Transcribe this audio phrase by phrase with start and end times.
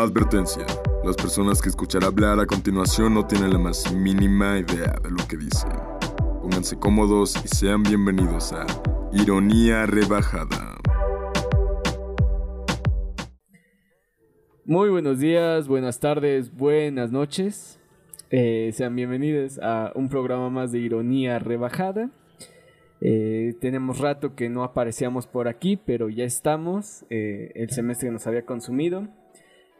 [0.00, 0.64] Advertencia.
[1.04, 5.18] Las personas que escuchar hablar a continuación no tienen la más mínima idea de lo
[5.28, 5.70] que dicen.
[6.40, 8.64] Pónganse cómodos y sean bienvenidos a
[9.12, 10.78] Ironía Rebajada.
[14.64, 17.78] Muy buenos días, buenas tardes, buenas noches.
[18.30, 22.10] Eh, sean bienvenidos a un programa más de Ironía Rebajada.
[23.02, 27.04] Eh, tenemos rato que no aparecíamos por aquí, pero ya estamos.
[27.10, 29.06] Eh, el semestre nos había consumido.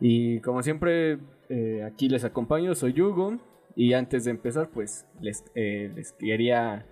[0.05, 3.38] Y como siempre, eh, aquí les acompaño, soy Hugo.
[3.77, 6.84] Y antes de empezar, pues les, les quería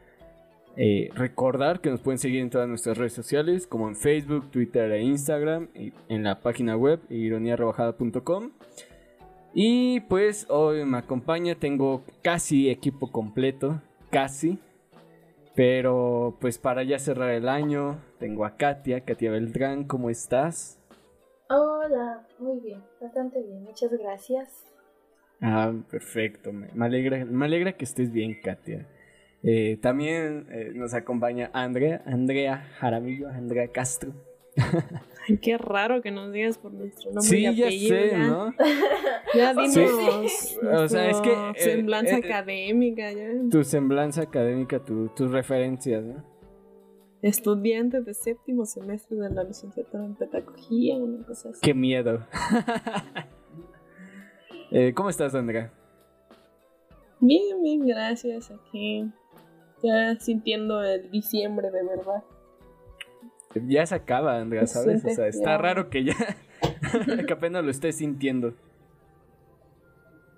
[1.14, 5.02] recordar que nos pueden seguir en todas nuestras redes sociales, como en Facebook, Twitter e
[5.02, 8.52] Instagram, y en la página web ironiarebajada.com.
[9.52, 14.58] Y pues hoy me acompaña, tengo casi equipo completo, casi.
[15.56, 20.80] Pero pues para ya cerrar el año, tengo a Katia, Katia Beltrán, ¿cómo estás?
[21.52, 24.64] Hola, muy bien, bastante bien, muchas gracias.
[25.41, 28.86] Ah, perfecto, me, alegra, me alegra que estés bien, Katia.
[29.42, 34.12] Eh, también eh, nos acompaña Andrea, Andrea Jaramillo, Andrea Castro.
[35.28, 37.28] Ay, qué raro que nos digas por nuestro nombre.
[37.28, 38.55] Sí, ya sé, ¿no?
[39.34, 40.56] Ya dinos.
[40.72, 41.32] O sea, es que.
[41.32, 43.28] Eh, semblanza eh, académica, ya.
[43.50, 46.39] Tu semblanza académica, tus referencias, ¿no?
[47.22, 51.60] Estudiante de séptimo semestre de la licenciatura en pedagogía, una cosa así.
[51.60, 52.26] Qué miedo.
[54.70, 55.72] eh, ¿Cómo estás, Andrea?
[57.20, 58.50] Bien, bien, gracias.
[58.50, 59.10] Aquí.
[59.82, 62.24] Ya sintiendo el diciembre de verdad.
[63.66, 65.04] Ya se acaba, Andrea, ¿sabes?
[65.04, 66.14] O sea, está raro que ya.
[67.26, 68.54] que apenas lo estés sintiendo.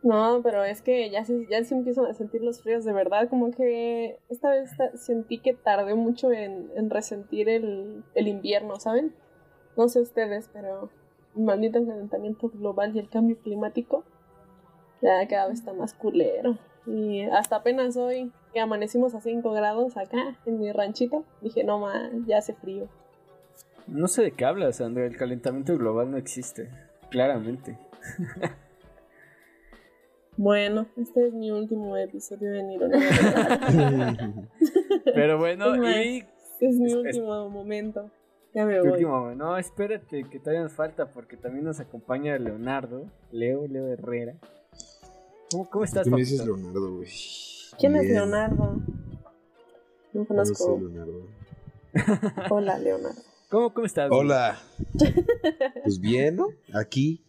[0.03, 3.29] No, pero es que ya se, ya se empiezan a sentir los fríos de verdad.
[3.29, 9.15] Como que esta vez sentí que tardé mucho en, en resentir el, invierno, ¿saben?
[9.77, 10.91] No sé ustedes, pero
[11.37, 14.05] el maldito calentamiento global y el cambio climático
[15.01, 16.59] ya cada vez está más culero.
[16.85, 21.79] Y hasta apenas hoy que amanecimos a 5 grados acá en mi ranchito, dije, no
[21.79, 22.89] man, ya hace frío.
[23.87, 25.07] No sé de qué hablas, Andrea.
[25.07, 26.71] El calentamiento global no existe.
[27.11, 27.79] Claramente.
[30.37, 32.99] Bueno, este es mi último episodio de Ironía.
[35.15, 36.25] Pero bueno, y.
[36.61, 38.11] Es mi último momento.
[38.55, 38.91] Ya me voy.
[38.91, 44.35] Último, no, espérate, que todavía nos falta porque también nos acompaña Leonardo, Leo, Leo Herrera.
[45.51, 47.09] ¿Cómo, cómo estás, ¿Qué me dices Leonardo, güey?
[47.79, 48.81] ¿Quién es Leonardo?
[50.13, 50.79] No conozco.
[50.79, 51.27] No Leonardo.
[52.51, 53.21] Hola, Leonardo.
[53.51, 54.09] ¿Cómo, cómo estás?
[54.11, 54.59] Hola.
[55.83, 56.49] pues bien, ¿no?
[56.73, 57.23] Aquí.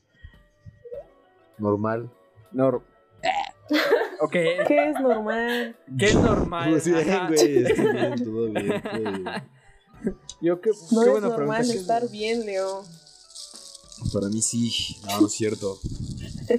[1.57, 2.09] Normal.
[2.51, 2.92] Normal.
[4.19, 4.57] Okay.
[4.67, 5.75] ¿Qué es normal?
[5.97, 6.69] ¿Qué es normal?
[6.69, 9.25] Pues bien, güey, estoy bien, todo bien, todo bien.
[10.41, 11.73] Yo qué, no qué es buena normal pregunta.
[11.73, 12.83] estar bien, Leo.
[14.11, 15.79] Para mí sí, no, no es cierto.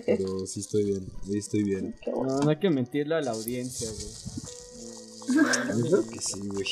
[0.07, 1.95] Pero sí estoy bien, hoy estoy bien.
[2.07, 5.79] No, no hay que mentirle a la audiencia, güey.
[5.79, 6.67] Yo creo que sí, güey.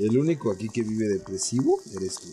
[0.00, 2.28] El único aquí que vive depresivo eres tú.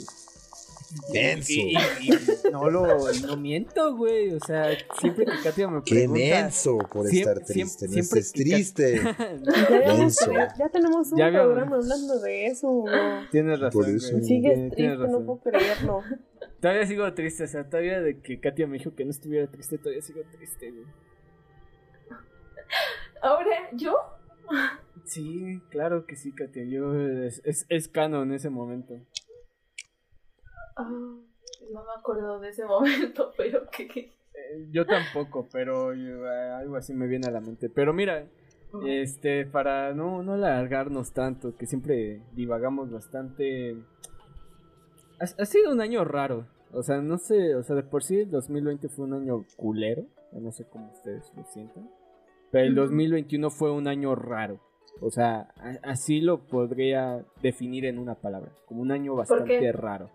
[1.13, 1.51] Menso.
[1.51, 2.85] Y, y, y, no lo
[3.27, 4.33] no miento, güey.
[4.33, 4.69] O sea,
[4.99, 6.19] siempre que Katia me Qué pregunta.
[6.21, 7.87] menso por Siem- estar triste.
[7.87, 9.01] no siempre estés que- triste.
[9.45, 10.31] Ya, habíamos- Menso.
[10.57, 12.67] ya tenemos un Ya programa hablando de eso.
[12.69, 12.95] güey.
[13.31, 13.81] Tienes razón.
[13.81, 14.19] Por eso.
[14.21, 16.01] Sigues triste, tienes no puedo creerlo.
[16.61, 19.77] Todavía sigo triste, o sea, todavía de que Katia me dijo que no estuviera triste,
[19.77, 20.85] todavía sigo triste, güey.
[23.21, 23.97] Ahora, ¿yo?
[25.05, 26.63] Sí, claro que sí, Katia.
[26.63, 28.95] Yo es, es, es canon en ese momento.
[30.83, 33.83] No me acuerdo de ese momento, pero que...
[34.33, 37.69] Eh, Yo tampoco, pero yo, eh, algo así me viene a la mente.
[37.69, 38.25] Pero mira,
[38.85, 43.77] este, para no, no alargarnos tanto, que siempre divagamos bastante.
[45.19, 46.45] Ha, ha sido un año raro.
[46.73, 50.03] O sea, no sé, o sea, de por sí el 2020 fue un año culero.
[50.33, 51.89] No sé cómo ustedes lo sientan.
[52.51, 52.81] Pero el Ujú.
[52.87, 54.59] 2021 fue un año raro.
[54.99, 58.51] O sea, a- así lo podría definir en una palabra.
[58.65, 60.09] Como un año bastante raro.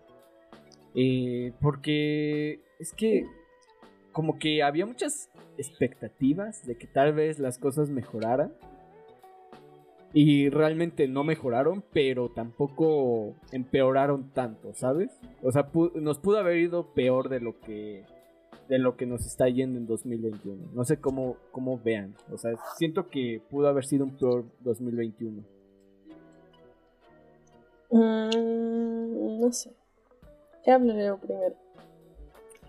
[0.95, 3.25] Eh, porque es que
[4.11, 8.53] como que había muchas expectativas de que tal vez las cosas mejoraran.
[10.13, 15.17] Y realmente no mejoraron, pero tampoco empeoraron tanto, ¿sabes?
[15.41, 18.03] O sea, nos pudo haber ido peor de lo que
[18.67, 20.71] de lo que nos está yendo en 2021.
[20.73, 22.15] No sé cómo, cómo vean.
[22.31, 25.43] O sea, siento que pudo haber sido un peor 2021.
[27.91, 29.71] Mm, no sé.
[30.63, 31.55] ¿Qué hablo Leo primero?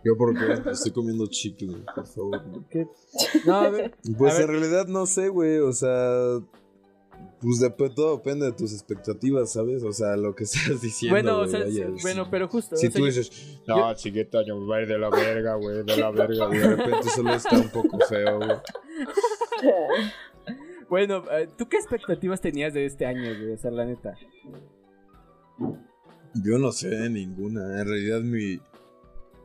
[0.04, 0.40] Yo porque
[0.70, 2.40] estoy comiendo chicle, por favor.
[2.68, 2.86] ¿Qué?
[3.46, 3.94] No, a ver.
[4.18, 4.50] Pues A ver.
[4.50, 5.58] en realidad no sé, güey.
[5.58, 6.40] O sea,
[7.40, 9.84] Pues dep- todo depende de tus expectativas, ¿sabes?
[9.84, 11.14] O sea, lo que estás diciendo.
[11.14, 12.74] Bueno, o güey, sea, vaya, sí, bueno, pero justo.
[12.76, 15.08] Si o sea, tú yo- dices, no, siguiente año me va a ir de la
[15.10, 16.58] verga, güey, de la verga, güey.
[16.58, 18.50] De repente solo está un poco feo, güey.
[20.88, 23.52] Bueno, eh, ¿tú qué expectativas tenías de este año, güey?
[23.52, 24.14] O sea, la neta.
[26.34, 27.80] Yo no sé ninguna.
[27.80, 28.60] En realidad, mi.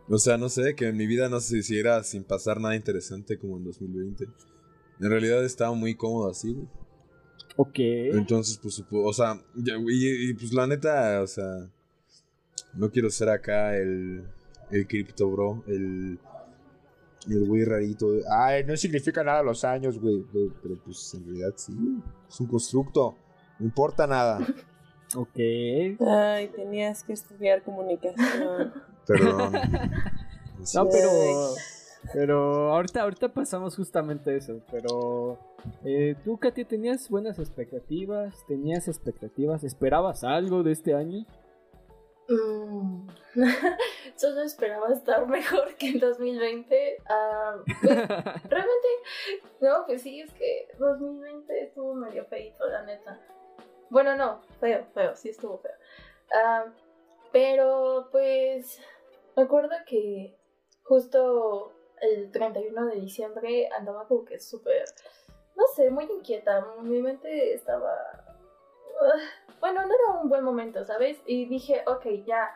[0.09, 3.37] O sea, no sé, que en mi vida no se hiciera sin pasar nada interesante
[3.37, 4.25] como en 2020.
[4.99, 6.67] En realidad estaba muy cómodo así, güey.
[7.57, 7.79] Ok.
[7.79, 11.69] Entonces, pues, o sea, y, y, pues la neta, o sea,
[12.73, 14.23] no quiero ser acá el,
[14.71, 16.19] el cripto bro, el,
[17.27, 18.07] el güey rarito.
[18.29, 21.97] Ay, no significa nada los años, güey, güey", pero pues en realidad sí, güey,
[22.29, 23.15] es un constructo,
[23.59, 24.39] no importa nada.
[25.15, 25.37] Ok.
[26.05, 28.73] Ay, tenías que estudiar comunicación.
[29.07, 29.53] Perdón.
[30.73, 31.09] No, pero.
[32.13, 34.59] Pero ahorita, ahorita pasamos justamente eso.
[34.71, 35.37] Pero.
[35.85, 38.43] eh, ¿Tú, Katy, tenías buenas expectativas?
[38.47, 39.63] ¿Tenías expectativas?
[39.63, 41.25] ¿Esperabas algo de este año?
[42.27, 43.07] Mm.
[44.15, 46.97] Solo esperaba estar mejor que en 2020.
[47.07, 48.87] Ah, pues, realmente,
[49.61, 53.19] no, pues sí, es que 2020 estuvo medio feito, la neta.
[53.89, 55.75] Bueno, no, feo, feo, sí estuvo feo.
[56.33, 56.65] Ah,
[57.31, 58.81] pero pues,
[59.35, 60.35] me acuerdo que
[60.83, 64.85] justo el 31 de diciembre andaba como que súper,
[65.55, 66.65] no sé, muy inquieta.
[66.81, 67.93] Mi mente estaba...
[69.01, 69.19] ah,
[69.59, 71.19] bueno, no era un buen momento, ¿sabes?
[71.25, 72.51] Y dije, ok, ya,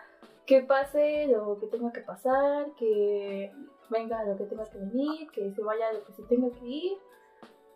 [0.45, 3.51] que pase lo que tenga que pasar, que
[3.89, 6.97] venga lo que tenga que venir, que se vaya lo que se tenga que ir.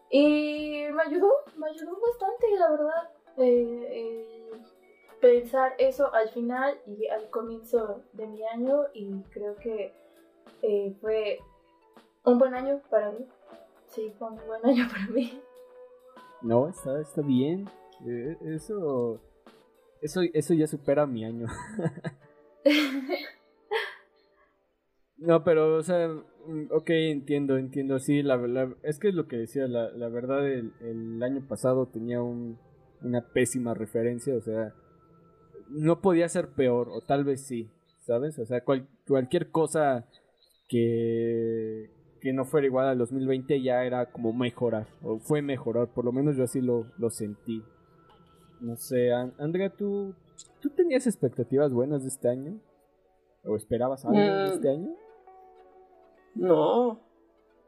[0.09, 4.51] Y me ayudó, me ayudó bastante, la verdad, eh, eh,
[5.21, 9.93] pensar eso al final y al comienzo de mi año y creo que
[10.61, 11.39] eh, fue
[12.23, 13.25] un buen año para mí.
[13.87, 15.39] Sí, fue un buen año para mí.
[16.41, 17.67] No, está, está bien.
[18.05, 19.19] Eh, eso,
[20.01, 20.21] eso.
[20.33, 21.47] Eso ya supera mi año.
[25.17, 29.27] No, pero, o sea, mm, ok, entiendo, entiendo, sí, la, la- es que es lo
[29.27, 32.59] que decía, la, la verdad, el, el año pasado tenía un,
[33.05, 34.73] una pésima referencia, o sea,
[35.69, 37.69] no podía ser peor, o tal vez sí,
[38.01, 38.37] ¿sabes?
[38.39, 40.07] O sea, cual- cualquier cosa
[40.67, 41.89] que,
[42.21, 46.11] que no fuera igual al 2020 ya era como mejorar, o fue mejorar, por lo
[46.11, 47.63] menos yo así lo, lo sentí.
[48.61, 50.13] No sé, An- Andrea, ¿tú,
[50.61, 52.59] ¿tú tenías expectativas buenas de este año?
[53.43, 54.53] ¿O esperabas algo de Mm.
[54.53, 54.95] este año?
[56.35, 56.99] No.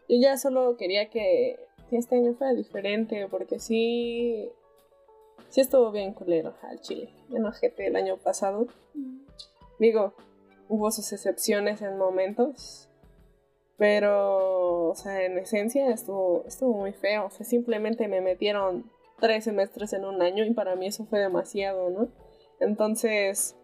[0.10, 1.58] Yo ya solo quería que,
[1.90, 4.50] que este año fuera diferente, porque sí.
[5.50, 7.10] Sí estuvo bien culero al Chile.
[7.32, 8.68] Enojete el año pasado.
[9.80, 10.14] Digo,
[10.70, 12.90] hubo sus excepciones en momentos.
[13.78, 17.26] Pero, o sea, en esencia estuvo, estuvo muy feo.
[17.28, 18.90] O sea, simplemente me metieron
[19.20, 22.08] tres semestres en un año y para mí eso fue demasiado, ¿no?
[22.60, 23.56] Entonces,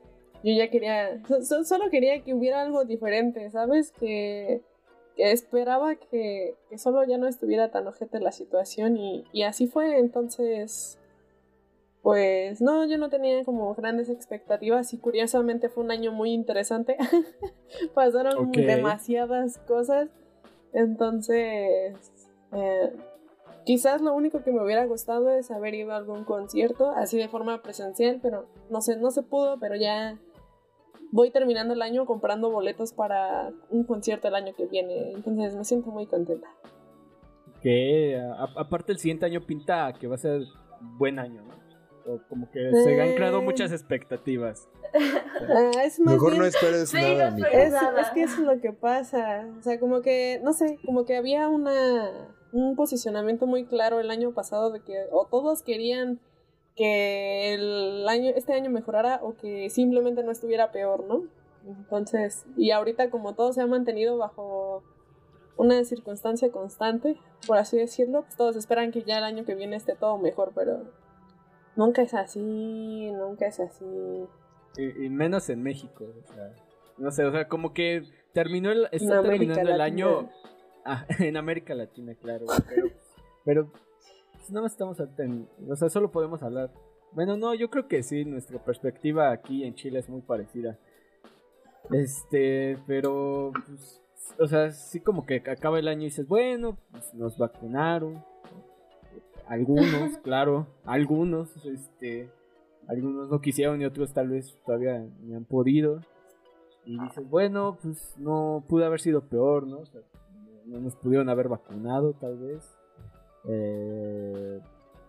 [0.43, 3.91] yo ya quería, so- so- solo quería que hubiera algo diferente, ¿sabes?
[3.91, 4.61] Que,
[5.15, 9.65] que esperaba que, que solo ya no estuviera tan ojete la situación y, y así
[9.67, 10.99] fue, entonces,
[12.03, 16.97] pues no, yo no tenía como grandes expectativas y curiosamente fue un año muy interesante.
[17.95, 18.35] Pasaron
[18.75, 20.09] demasiadas cosas,
[20.73, 21.95] entonces,
[22.51, 22.93] eh,
[23.65, 27.29] quizás lo único que me hubiera gustado es haber ido a algún concierto, así de
[27.29, 30.19] forma presencial, pero no sé, no se pudo, pero ya
[31.11, 35.63] voy terminando el año comprando boletos para un concierto el año que viene, entonces me
[35.63, 36.47] siento muy contenta.
[37.61, 40.41] Que a- aparte el siguiente año pinta que va a ser
[40.97, 41.62] buen año, ¿no?
[42.05, 44.67] O como que se han creado muchas expectativas.
[44.93, 47.67] Ah, es más Mejor bien- no esperes Sí, nada, no esperes.
[47.67, 48.01] Es, Nada.
[48.01, 49.47] es que eso es lo que pasa.
[49.57, 54.11] O sea, como que, no sé, como que había una un posicionamiento muy claro el
[54.11, 56.19] año pasado de que o todos querían
[56.75, 61.23] que el año, este año mejorara o que simplemente no estuviera peor, ¿no?
[61.65, 64.83] Entonces, y ahorita como todo se ha mantenido bajo
[65.57, 67.15] una circunstancia constante,
[67.47, 70.51] por así decirlo, pues todos esperan que ya el año que viene esté todo mejor,
[70.53, 70.83] pero
[71.75, 73.85] nunca es así, nunca es así.
[74.77, 76.05] Y, y menos en México.
[76.23, 76.53] O sea,
[76.97, 78.03] no sé, o sea, como que
[78.33, 80.07] terminó el, En está América terminando el Latina.
[80.07, 80.29] año.
[80.85, 82.45] Ah, en América Latina, claro.
[82.67, 82.87] Pero,
[83.45, 83.71] pero
[84.33, 86.71] pues nada más estamos en- O sea, solo podemos hablar.
[87.11, 90.79] Bueno, no, yo creo que sí, nuestra perspectiva aquí en Chile es muy parecida.
[91.91, 94.01] Este, pero, pues,
[94.39, 98.23] o sea, sí como que acaba el año y dices, bueno, pues nos vacunaron.
[99.47, 102.29] Algunos, claro, algunos, este,
[102.87, 106.01] algunos no quisieron y otros tal vez todavía ni han podido.
[106.85, 109.79] Y dices, bueno, pues no pudo haber sido peor, ¿no?
[109.79, 110.01] O sea,
[110.65, 112.77] no nos pudieron haber vacunado tal vez.
[113.45, 114.59] Eh,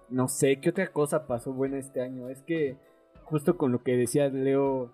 [0.09, 2.29] no sé, ¿qué otra cosa pasó buena este año?
[2.29, 2.77] Es que
[3.25, 4.93] justo con lo que decía Leo,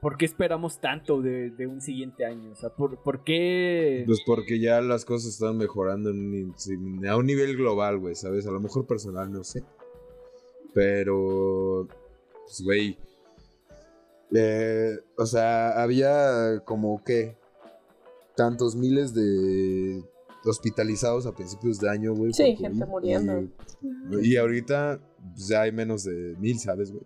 [0.00, 2.52] ¿por qué esperamos tanto de, de un siguiente año?
[2.52, 4.04] O sea, ¿por, por qué...?
[4.06, 6.54] Pues porque ya las cosas están mejorando en
[7.08, 8.46] a un nivel global, güey, ¿sabes?
[8.46, 9.64] A lo mejor personal, no sé.
[10.74, 11.88] Pero,
[12.44, 12.98] pues, güey.
[14.34, 17.36] eh, o sea, había como que
[18.36, 20.04] tantos miles de
[20.44, 22.32] hospitalizados a principios de año, güey.
[22.32, 23.48] Sí, gente COVID, muriendo.
[24.22, 25.00] Y, y ahorita
[25.34, 27.04] pues, ya hay menos de mil, ¿sabes, güey?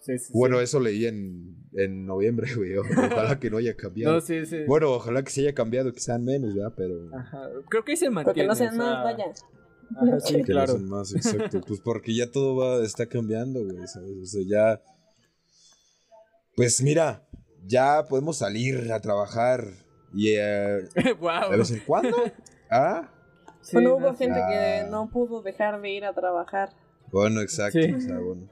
[0.00, 0.32] Sí, sí, sí.
[0.34, 2.76] Bueno, eso leí en, en noviembre, güey.
[2.76, 4.14] Ojalá que no haya cambiado.
[4.14, 4.64] No, sí, sí.
[4.66, 6.72] Bueno, ojalá que se haya cambiado, que sean menos, ¿verdad?
[6.76, 7.14] Pero...
[7.16, 8.48] Ajá, Creo que ahí se Porque mantiene.
[8.48, 9.24] no sean o sea, más, vaya.
[9.26, 10.72] ajá, sí, Que no claro.
[10.72, 11.60] sean más, exacto.
[11.66, 14.16] Pues porque ya todo va, está cambiando, güey, ¿sabes?
[14.22, 14.82] O sea, ya...
[16.56, 17.26] Pues mira,
[17.64, 19.64] ya podemos salir a trabajar
[20.12, 20.80] y eh,
[21.20, 21.50] wow.
[21.50, 22.16] de vez en cuando.
[22.70, 23.14] Ah,
[23.62, 24.48] Sí, bueno, no, hubo gente Ah.
[24.84, 26.70] que no pudo dejar de ir a trabajar.
[27.12, 27.78] bueno, exacto.
[27.78, 27.92] Sí.
[27.92, 28.48] O sea, bueno.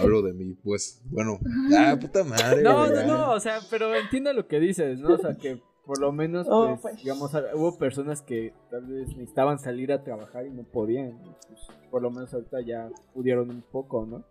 [0.00, 1.00] Hablo de mí, pues.
[1.10, 1.38] Bueno.
[1.76, 2.62] Ah, puta madre.
[2.62, 5.14] No, güey, no, no, o sea, pero entiendo lo que dices, ¿no?
[5.14, 6.96] O sea, que por lo menos, Oh, pues, pues.
[7.02, 11.18] digamos, hubo personas que tal vez necesitaban salir a trabajar y no podían.
[11.48, 14.24] pues, por lo menos ahorita ya pudieron un poco, ¿no?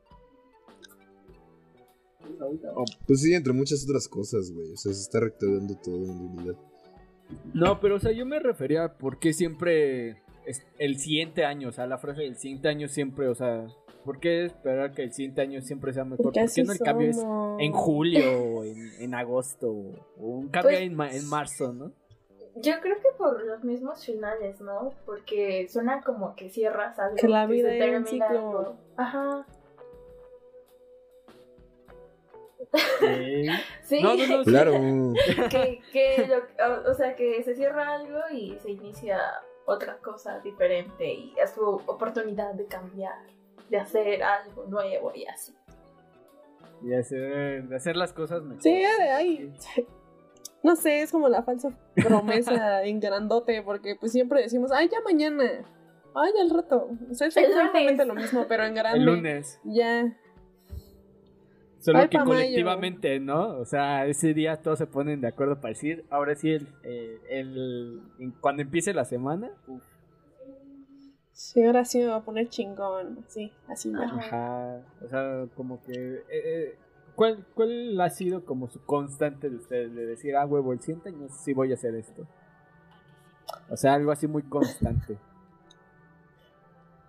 [2.75, 4.73] O- Pues sí, entre muchas otras cosas, güey.
[4.73, 6.55] O sea, se está reactivando todo en realidad.
[7.53, 11.69] No, pero o sea, yo me refería a por qué siempre es el siguiente año,
[11.69, 13.67] o sea, la frase del siguiente año siempre, o sea,
[14.07, 16.17] ¿por qué esperar que el siguiente año siempre sea mejor?
[16.17, 17.17] ¿Por Porque qué no el cambio es
[17.59, 21.91] en julio o en, en agosto o un cambio Pues- en, ma- en marzo, ¿no?
[22.59, 24.91] Yo creo que por los mismos finales, ¿no?
[25.05, 27.15] Porque suena como que cierras algo.
[27.17, 28.39] Que la se vida era un termina ciclo.
[28.59, 28.77] algo.
[28.97, 29.45] Ajá.
[32.59, 32.73] Ok.
[33.83, 34.01] Sí.
[34.01, 34.49] No, no, no, sí.
[34.49, 34.71] Claro.
[35.51, 39.19] que, que lo- o, o sea, que se cierra algo y se inicia
[39.65, 43.19] otra cosa diferente y es su oportunidad de cambiar,
[43.69, 45.53] de hacer algo nuevo y así.
[46.83, 48.61] Y hacer, de hacer las cosas mejor.
[48.61, 49.51] Sí, ay,
[50.63, 54.99] no sé, es como la falsa promesa en grandote, porque pues siempre decimos, ay, ya
[55.01, 55.43] mañana,
[56.15, 56.89] ay, al rato.
[57.09, 58.07] O sea, es El exactamente lunes.
[58.07, 58.99] lo mismo, pero en grande.
[58.99, 59.59] El lunes.
[59.63, 60.15] Ya.
[61.79, 63.59] Solo Ay, que colectivamente, ¿no?
[63.59, 67.17] O sea, ese día todos se ponen de acuerdo para decir, ahora sí, el, eh,
[67.29, 69.81] el, en- cuando empiece la semana, uf,
[71.37, 73.23] Sí, ahora sí me va a poner chingón.
[73.27, 74.81] Sí, así me Ajá.
[75.05, 75.93] O sea, como que...
[75.93, 76.75] eh, eh,
[77.15, 79.93] ¿cuál, ¿Cuál ha sido como su constante de ustedes?
[79.93, 82.25] De decir, ah, huevo, el siguiente año sí voy a hacer esto.
[83.69, 85.19] O sea, algo así muy constante,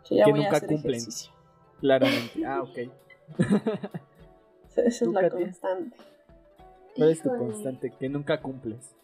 [0.07, 0.95] Que ya que voy a nunca hacer cumplen.
[0.97, 1.33] ejercicio.
[1.81, 2.45] claramente.
[2.45, 2.79] Ah, ok.
[4.77, 5.41] Esa es ¿Tú, la Katia?
[5.47, 5.97] constante.
[6.97, 7.91] ¿Cuál es tu constante?
[7.99, 8.95] Que nunca cumples.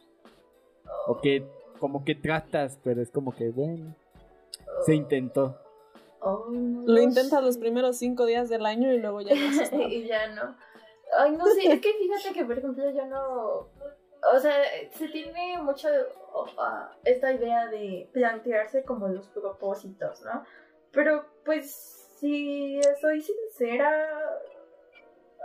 [1.06, 1.48] O que
[1.80, 3.94] como que tratas, pero es como que, bueno,
[4.84, 5.60] se intentó.
[6.24, 10.28] No Lo intentas los primeros cinco días del año y luego ya no y ya
[10.28, 10.56] no.
[11.16, 13.68] Ay, no sé, es que fíjate que, por ejemplo, yo no.
[14.32, 14.56] O sea,
[14.90, 15.88] se tiene mucho
[16.58, 20.44] ah, esta idea de plantearse como los propósitos, ¿no?
[20.92, 21.72] Pero, pues,
[22.18, 24.40] si soy sincera.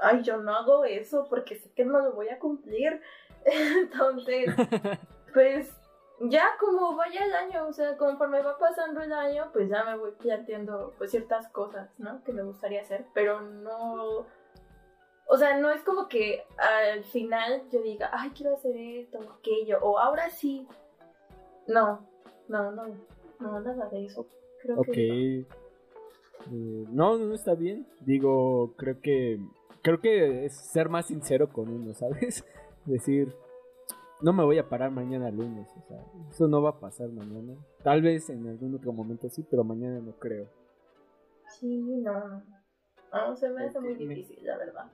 [0.01, 3.01] Ay, yo no hago eso porque sé que no lo voy a cumplir.
[3.45, 4.47] Entonces,
[5.33, 5.75] pues
[6.21, 9.97] ya como vaya el año, o sea, conforme va pasando el año, pues ya me
[9.97, 12.23] voy planteando pues ciertas cosas, ¿no?
[12.23, 14.25] Que me gustaría hacer, pero no...
[15.31, 19.33] O sea, no es como que al final yo diga, ay, quiero hacer esto o
[19.33, 20.67] aquello, o ahora sí.
[21.67, 22.07] No,
[22.47, 22.87] no, no,
[23.39, 24.25] no, nada de eso.
[24.61, 24.87] Creo Ok.
[24.91, 25.39] que...
[26.51, 27.85] Eh, no, no está bien.
[28.01, 29.39] Digo, creo que
[29.81, 32.43] creo que es ser más sincero con uno, ¿sabes?
[32.85, 33.35] Decir,
[34.21, 37.55] no me voy a parar mañana lunes, o sea, eso no va a pasar mañana.
[37.83, 40.47] Tal vez en algún otro momento sí, pero mañana no creo.
[41.59, 42.43] Sí, no.
[43.11, 44.91] No, se me hace muy difícil, la verdad.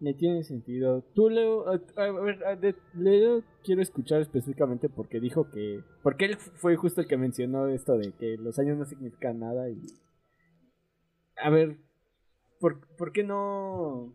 [0.00, 1.02] Me tiene sentido.
[1.14, 5.82] Tú, Leo, a, a ver, a- de- Leo, quiero escuchar específicamente porque dijo que.
[6.02, 9.68] Porque él fue justo el que mencionó esto de que los años no significan nada
[9.70, 9.80] y.
[11.42, 11.78] A ver,
[12.60, 14.12] ¿por, por qué no.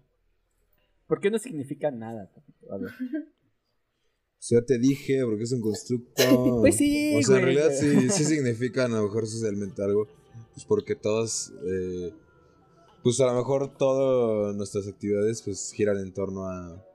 [1.08, 2.30] ¿Por qué no significa nada?
[2.72, 2.92] A ver.
[4.44, 6.22] O sea, te dije, porque es un constructo.
[6.60, 10.06] Pues sí, O sea, en realidad sí, sí significa a lo mejor socialmente algo.
[10.54, 11.54] Pues porque todas.
[11.66, 12.12] eh,
[13.04, 16.86] pues a lo mejor todas nuestras actividades pues giran en torno a.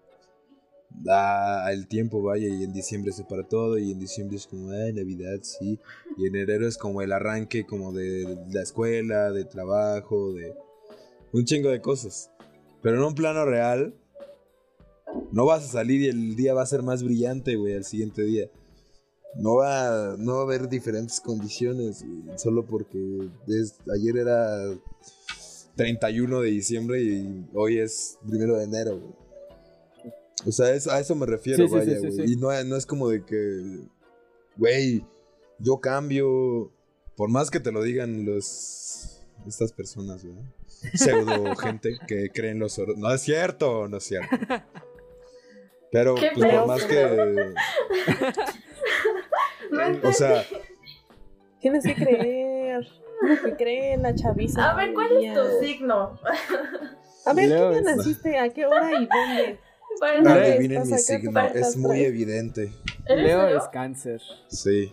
[1.09, 4.71] a- al tiempo, vaya, y en diciembre se para todo, y en diciembre es como,
[4.71, 5.79] ah, Navidad, sí.
[6.19, 10.55] Y en enero es como el arranque como de la escuela, de trabajo, de.
[11.33, 12.31] un chingo de cosas.
[12.83, 13.95] Pero en un plano real,
[15.33, 18.23] no vas a salir y el día va a ser más brillante, güey, al siguiente
[18.23, 18.49] día.
[19.37, 24.75] no va, no va a haber diferentes condiciones, güey, solo porque es- ayer era
[25.77, 29.13] 31 de diciembre y hoy es primero de enero, güey.
[30.47, 32.33] O sea, es- a eso me refiero, Sí, sí, sí, vaya, sí, güey.
[32.33, 33.81] Y no, no es como de que,
[34.57, 35.05] güey,
[35.59, 36.73] yo cambio,
[37.17, 40.37] por más que te lo digan los estas personas, güey.
[40.95, 42.97] Pseudo gente que creen los oros.
[42.97, 44.37] No es cierto, no es cierto.
[45.91, 47.53] Pero pues, por más que,
[49.71, 50.45] No o sea,
[51.61, 52.87] Tienes que creer.
[53.21, 54.71] Lo que cree la chaviza.
[54.71, 56.19] A ver, ¿cuál es tu signo?
[57.27, 58.39] A ver, Leo ¿qué día naciste?
[58.39, 59.59] ¿A qué hora y dónde?
[59.99, 62.73] Para no Leo, adivinen mi signo, es muy evidente.
[63.07, 63.59] ¿Eres Leo Leo?
[63.59, 64.21] es cáncer.
[64.47, 64.93] Sí,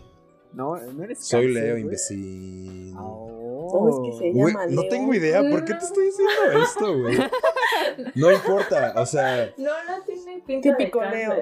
[0.52, 1.82] No, no eres soy cáncer, Leo, güey.
[1.82, 2.94] imbécil.
[2.98, 3.68] Oh.
[3.70, 4.90] ¿Cómo es que se Güey, llama no Leo?
[4.90, 7.16] tengo idea, ¿por qué te estoy diciendo esto, güey?
[8.16, 10.05] No importa, o sea, No, no tiene
[10.46, 11.34] pinta Típico de Leo.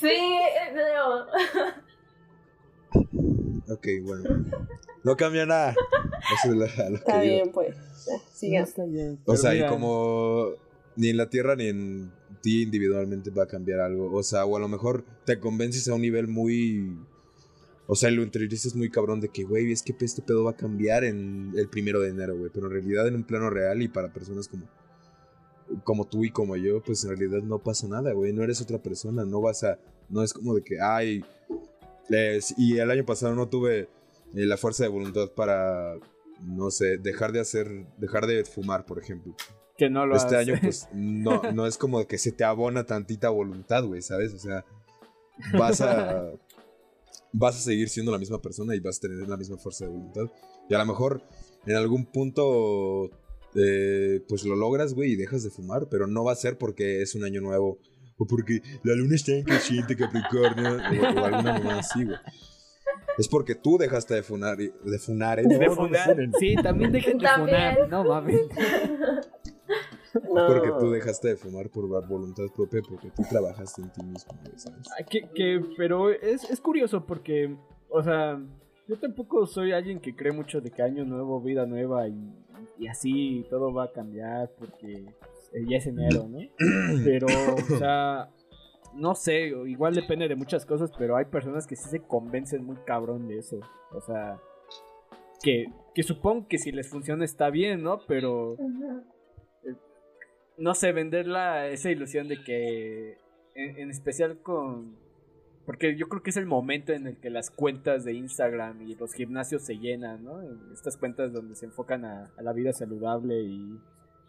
[0.00, 1.26] Sí, es Leo.
[3.68, 4.46] ok, bueno.
[5.04, 5.74] No cambia nada.
[6.44, 7.34] Eso es lo que Está digo.
[7.34, 7.76] bien, pues.
[8.06, 8.64] Ya, No, sigan.
[8.64, 9.18] está bien.
[9.24, 10.50] O sea, y como
[10.96, 14.12] ni en la Tierra ni en ti individualmente va a cambiar algo.
[14.12, 16.98] O sea, o a lo mejor te convences a un nivel muy...
[17.86, 20.56] O sea, lo interiorizas muy cabrón de que, güey, es que este pedo va a
[20.56, 22.50] cambiar en el primero de enero, güey.
[22.52, 24.64] Pero en realidad en un plano real y para personas como,
[25.84, 28.32] como tú y como yo, pues en realidad no pasa nada, güey.
[28.32, 29.78] No eres otra persona, no vas a...
[30.08, 31.24] No es como de que, ay...
[32.56, 33.88] y el año pasado no tuve eh,
[34.46, 35.94] la fuerza de voluntad para,
[36.44, 39.34] no sé, dejar de hacer, dejar de fumar, por ejemplo.
[39.76, 40.50] que no lo Este hace.
[40.52, 44.34] año, pues, no, no es como que se te abona tantita voluntad, güey, ¿sabes?
[44.34, 44.64] O sea,
[45.56, 46.32] vas a.
[47.32, 49.92] Vas a seguir siendo la misma persona y vas a tener la misma fuerza de
[49.92, 50.22] voluntad.
[50.68, 51.22] Y a lo mejor
[51.64, 53.08] en algún punto,
[53.54, 57.02] eh, pues lo logras, güey, y dejas de fumar, pero no va a ser porque
[57.02, 57.78] es un año nuevo
[58.18, 62.18] o porque la luna está en creciente Capricornio o, o alguna mamá así, güey.
[63.18, 65.44] Es porque tú dejaste de funar, de funar, ¿eh?
[65.46, 66.16] De No, funar.
[66.38, 67.56] Sí, también dejen de También.
[67.76, 67.88] funar.
[67.88, 68.40] No mames.
[70.34, 70.46] No.
[70.48, 74.58] Porque tú dejaste de fumar por voluntad propia, porque tú trabajaste en ti mismo, güey,
[74.58, 74.88] ¿sabes?
[74.98, 77.56] Ah, Que, que- pero es, es curioso porque,
[77.88, 78.40] o sea,
[78.88, 82.12] yo tampoco soy alguien que cree mucho de que año nuevo, vida nueva y,
[82.80, 86.38] y así todo va a cambiar porque pues, ya es enero, ¿no?
[87.04, 88.30] Pero, o sea,
[88.94, 92.76] no sé, igual depende de muchas cosas, pero hay personas que sí se convencen muy
[92.86, 93.60] cabrón de eso.
[93.92, 94.40] O sea,
[95.42, 98.00] que, que supongo que si les funciona está bien, ¿no?
[98.08, 99.04] Pero Ujú.
[100.56, 103.18] no sé, vender la, esa ilusión de que,
[103.54, 104.96] en, en especial con...
[105.70, 108.96] Porque yo creo que es el momento en el que las cuentas de Instagram y
[108.96, 110.42] los gimnasios se llenan, ¿no?
[110.72, 113.78] Estas cuentas donde se enfocan a, a la vida saludable y,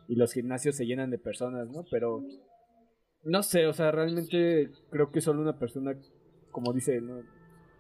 [0.08, 1.84] y los gimnasios se llenan de personas, ¿no?
[1.90, 2.24] Pero
[3.24, 5.96] no sé, o sea, realmente creo que solo una persona,
[6.52, 7.24] como dice, ¿no?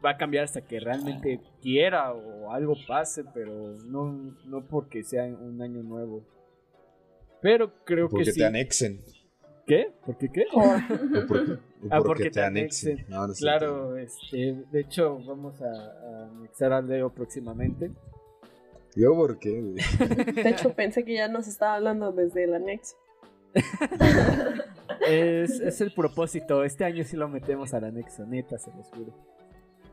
[0.03, 5.25] va a cambiar hasta que realmente quiera o algo pase, pero no, no porque sea
[5.25, 6.25] un año nuevo.
[7.43, 8.43] Pero creo Porque que te sí.
[8.43, 8.99] anexen.
[9.65, 9.91] ¿Qué?
[10.05, 10.45] ¿Por qué qué?
[10.53, 10.61] O
[11.27, 11.57] porque, o
[11.89, 12.91] Ah, porque porque te te anexen.
[12.93, 13.09] anexen.
[13.09, 17.91] No, no es Claro, este, de hecho vamos a, a anexar al Leo próximamente.
[18.95, 20.33] ¿Yo por qué, güey?
[20.33, 22.95] De hecho, pensé que ya nos estaba hablando desde el anexo.
[25.07, 29.11] Es, es el propósito, este año sí lo metemos al anexo, neta, se los juro.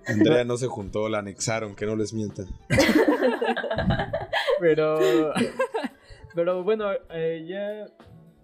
[0.06, 2.46] Andrea no se juntó, la anexaron, que no les mientan.
[4.60, 5.32] Pero,
[6.34, 7.86] pero bueno, eh, ya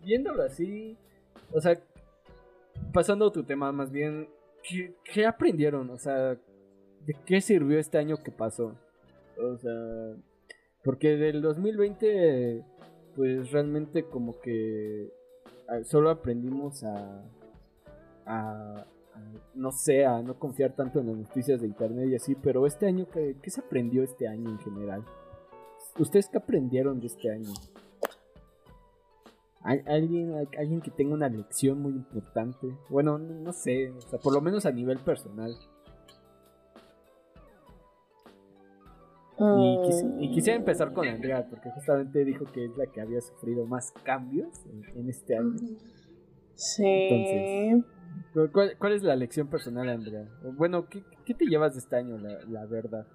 [0.05, 0.97] viéndolo así,
[1.55, 1.81] o sea,
[2.93, 4.29] pasando a tu tema más bien,
[5.05, 5.89] ¿qué, aprendieron?
[5.91, 6.37] O sea,
[7.07, 8.75] ¿de qué sirvió este año que pasó?
[9.39, 10.17] O sea,
[10.83, 12.65] porque del 2020,
[13.15, 15.13] pues realmente como que
[15.69, 17.23] ah, solo aprendimos a,
[18.27, 18.87] a, a,
[19.55, 22.87] no sé, a no confiar tanto en las noticias de internet y así, pero este
[22.87, 25.05] año, ¿qué, qué se aprendió este año en general?
[25.99, 27.53] ¿Ustedes qué aprendieron de este año?
[29.65, 32.69] ¿Hay alguien, alguien que tenga una lección muy importante?
[32.91, 35.57] Bueno, no, no sé, o sea, por lo menos a nivel personal.
[39.37, 43.21] Y, quisi- y quisiera empezar con Andrea, porque justamente dijo que es la que había
[43.21, 45.57] sufrido más cambios en, en este año.
[46.55, 46.85] Sí.
[46.87, 48.53] Entonces.
[48.53, 50.29] ¿Cuál- ¿Cuál, es la lección personal, Andrea?
[50.57, 53.07] Bueno, ¿qué, qué te llevas de este año, la, la verdad?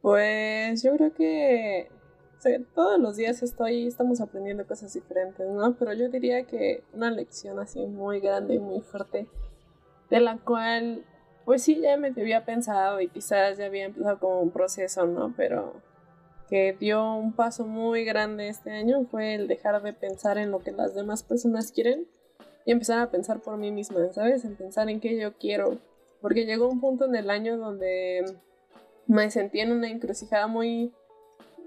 [0.00, 1.90] Pues yo creo que
[2.40, 5.74] sea, todos los días estoy, estamos aprendiendo cosas diferentes, ¿no?
[5.78, 9.26] Pero yo diría que una lección así muy grande y muy fuerte,
[10.10, 11.04] de la cual,
[11.44, 15.34] pues sí, ya me había pensado y quizás ya había empezado como un proceso, ¿no?
[15.36, 15.74] Pero
[16.48, 20.60] que dio un paso muy grande este año fue el dejar de pensar en lo
[20.60, 22.06] que las demás personas quieren
[22.64, 24.44] y empezar a pensar por mí misma, ¿sabes?
[24.44, 25.78] En pensar en qué yo quiero
[26.20, 28.24] porque llegó un punto en el año donde
[29.06, 30.92] me sentí en una encrucijada muy,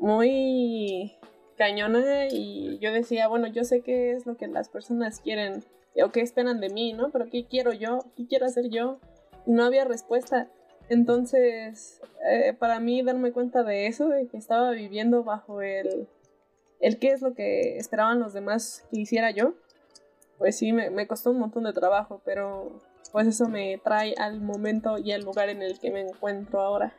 [0.01, 1.15] muy
[1.57, 5.63] cañona y yo decía, bueno, yo sé qué es lo que las personas quieren
[6.03, 7.11] o qué esperan de mí, ¿no?
[7.11, 7.99] Pero ¿qué quiero yo?
[8.17, 8.99] ¿Qué quiero hacer yo?
[9.45, 10.49] Y no había respuesta.
[10.89, 16.07] Entonces, eh, para mí darme cuenta de eso, de que estaba viviendo bajo el,
[16.79, 19.53] el qué es lo que esperaban los demás que hiciera yo,
[20.39, 22.71] pues sí, me, me costó un montón de trabajo, pero
[23.11, 26.95] pues eso me trae al momento y al lugar en el que me encuentro ahora.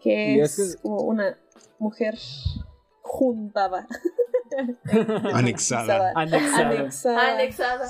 [0.00, 1.38] Que es, como una
[1.78, 2.16] mujer
[3.02, 3.86] juntada.
[5.32, 6.12] Anexada.
[6.14, 7.34] Anexada.
[7.34, 7.88] Anexada.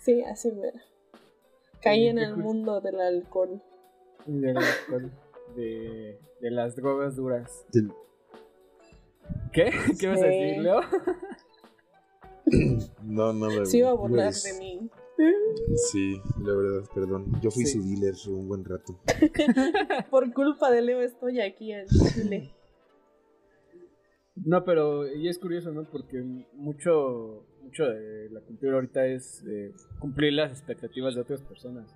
[0.00, 0.72] Sí, así me
[1.80, 3.62] Caí en el mundo del alcohol.
[4.26, 5.12] Del alcohol.
[5.56, 7.64] De, de las drogas duras.
[9.52, 9.70] ¿Qué?
[9.98, 10.80] ¿Qué vas a decir, Leo?
[13.02, 14.90] No, no me Sí iba a burlar de mí.
[15.90, 17.40] Sí, la verdad, perdón.
[17.40, 18.98] Yo fui su dealer un buen rato.
[20.10, 22.54] Por culpa de Leo estoy aquí en Chile.
[24.34, 25.84] No, pero y es curioso, ¿no?
[25.84, 26.22] Porque
[26.54, 31.94] mucho, mucho de la cultura ahorita es eh, cumplir las expectativas de otras personas.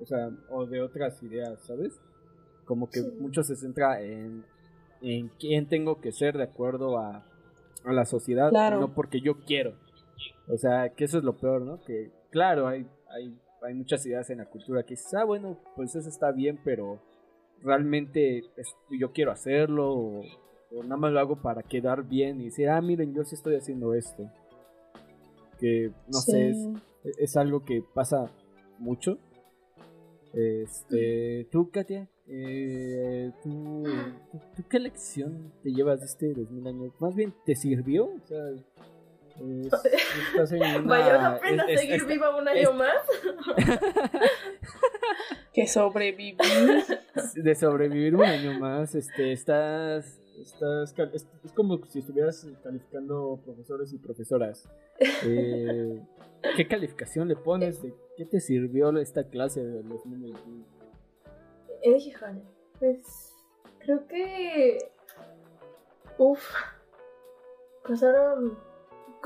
[0.00, 2.00] O sea, o de otras ideas, ¿sabes?
[2.64, 4.44] Como que mucho se centra en,
[5.02, 7.24] en quién tengo que ser de acuerdo a,
[7.84, 9.74] a la sociedad, no porque yo quiero.
[10.48, 11.80] O sea, que eso es lo peor, ¿no?
[11.84, 15.94] Que claro, hay, hay, hay muchas ideas en la cultura que dices, ah, bueno, pues
[15.94, 17.00] eso está bien, pero
[17.62, 18.44] realmente
[18.90, 20.24] yo quiero hacerlo o,
[20.82, 23.94] nada más lo hago para quedar bien y decir, ah, miren, yo sí estoy haciendo
[23.94, 24.30] esto.
[25.58, 26.54] Que, no sé,
[27.18, 28.30] es, algo que pasa
[28.78, 29.18] mucho.
[30.34, 33.82] Este, tú, Katia, eh, ¿tú,
[34.54, 36.92] tú, qué lección te llevas de este 2000 años?
[37.00, 38.04] Más bien, ¿te sirvió?
[38.04, 38.38] O sea,
[40.84, 43.02] Vaya la pena seguir viva un año más.
[45.52, 46.36] que sobrevivir.
[47.34, 53.98] De sobrevivir un año más, este, estás, estás, es, como si estuvieras calificando profesores y
[53.98, 54.68] profesoras.
[55.24, 56.00] Eh,
[56.56, 57.82] ¿Qué calificación le pones?
[57.82, 60.64] ¿De qué te sirvió esta clase de 2021?
[61.82, 62.42] Híjole,
[62.78, 63.34] pues
[63.78, 64.78] creo que,
[66.18, 66.42] uff,
[67.86, 68.58] pasaron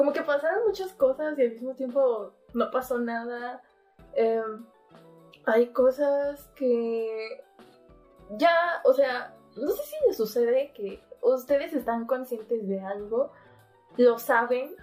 [0.02, 3.62] como que pasaron muchas cosas y al mismo tiempo no pasó nada.
[4.14, 4.66] Em,
[5.46, 7.44] hay cosas que
[8.30, 13.30] ya, o sea, no sé si les sucede que ustedes están conscientes de algo,
[13.96, 14.74] lo saben,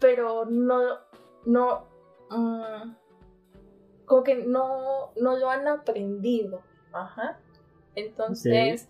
[0.00, 1.00] pero no,
[1.44, 1.86] no,
[2.30, 2.94] mm,
[4.06, 6.62] como que no, no lo han aprendido.
[6.94, 7.38] Ajá.
[7.94, 8.88] Entonces,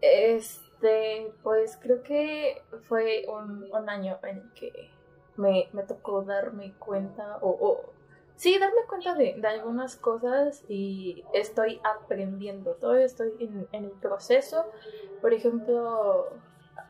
[0.00, 4.90] es este, pues creo que fue un, año en el que
[5.36, 7.80] me, tocó darme cuenta, o,
[8.36, 14.66] sí, darme cuenta de, algunas cosas y estoy aprendiendo, todavía estoy en, el proceso.
[15.20, 16.28] Por ejemplo,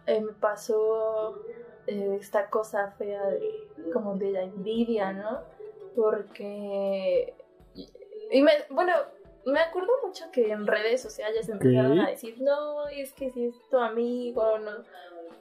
[0.07, 1.43] eh, me pasó
[1.87, 5.41] eh, esta cosa fea de, como de la envidia, ¿no?
[5.97, 7.35] Porque...
[8.31, 8.93] Me, bueno,
[9.53, 13.55] me acuerdo mucho que en redes sociales empezaron a decir, no, es que si es
[13.71, 14.71] tu amigo, no.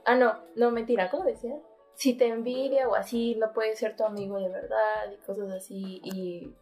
[0.05, 1.55] Ah, no, no, mentira, ¿cómo decía?
[1.95, 5.99] Si te envidia o así, no puede ser tu amigo de verdad y cosas así.
[6.03, 6.53] Y,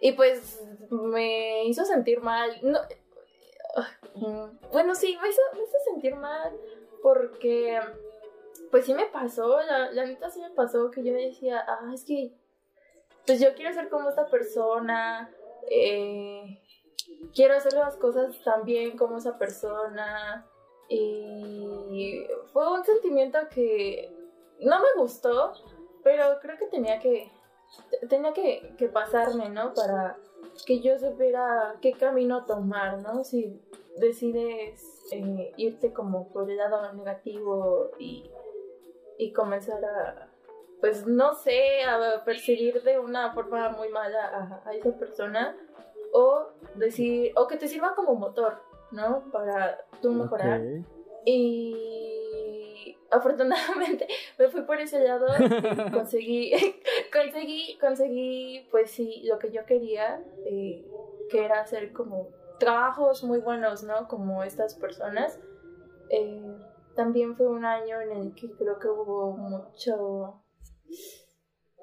[0.00, 2.58] y pues me hizo sentir mal.
[2.62, 2.78] No,
[4.14, 6.56] mm, bueno, sí, me hizo, me hizo sentir mal
[7.02, 7.80] porque,
[8.70, 12.04] pues sí me pasó, la, la neta sí me pasó que yo decía, ah, es
[12.04, 12.32] que,
[13.26, 15.30] pues yo quiero ser como esta persona
[15.70, 16.60] eh,
[17.34, 20.46] quiero hacer las cosas tan bien como esa persona.
[20.88, 24.14] Y fue un sentimiento que
[24.60, 25.52] no me gustó,
[26.04, 27.30] pero creo que tenía que,
[28.08, 29.74] tenía que, pasarme, ¿no?
[29.74, 30.16] Para
[30.64, 33.24] que yo supiera qué camino tomar, ¿no?
[33.24, 33.60] Si
[33.98, 34.80] decides
[35.12, 38.30] eh, irte como por el lado negativo y,
[39.18, 40.25] y comenzar a,
[40.80, 45.56] pues no sé, a perseguir de una forma muy mala a, esa persona
[46.12, 48.60] o decir, o que te sirva como motor,
[48.92, 49.30] ¿no?
[49.32, 50.60] Para tú mejorar.
[51.24, 54.06] Y afortunadamente
[54.38, 56.52] me fui por ese lado y conseguí,
[57.12, 60.86] conseguí, conseguí, pues sí, lo que yo quería, eh,
[61.30, 64.08] que era hacer como trabajos muy buenos, ¿no?
[64.08, 65.40] Como estas personas.
[66.10, 66.56] Eh,
[66.94, 70.42] también fue un año en el que creo que hubo mucho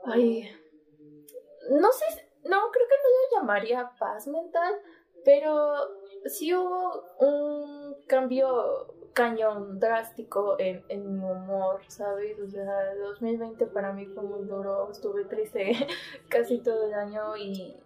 [0.05, 0.49] Ay.
[1.69, 2.05] No sé,
[2.43, 4.73] no, creo que no lo llamaría paz mental,
[5.23, 5.75] pero
[6.25, 12.39] sí hubo un cambio cañón drástico en, en mi humor, ¿sabes?
[12.39, 15.73] O sea, 2020 para mí fue muy duro, estuve triste
[16.29, 17.77] casi todo el año y,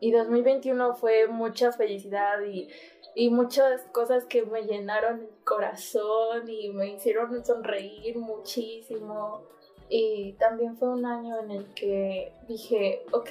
[0.00, 2.68] y 2021 fue mucha felicidad y,
[3.14, 9.46] y muchas cosas que me llenaron el corazón y me hicieron sonreír muchísimo.
[9.92, 13.30] Y también fue un año en el que dije, ok,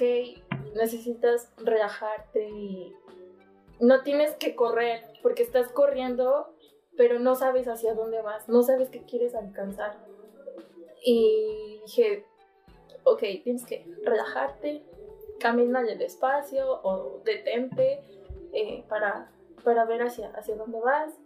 [0.76, 2.94] necesitas relajarte y
[3.80, 6.54] no tienes que correr, porque estás corriendo,
[6.98, 9.96] pero no sabes hacia dónde vas, no sabes qué quieres alcanzar.
[11.02, 12.26] Y dije,
[13.04, 14.82] ok, tienes que relajarte,
[15.38, 18.02] camina el espacio o detente
[18.52, 19.32] eh, para,
[19.64, 21.18] para ver hacia, hacia dónde vas.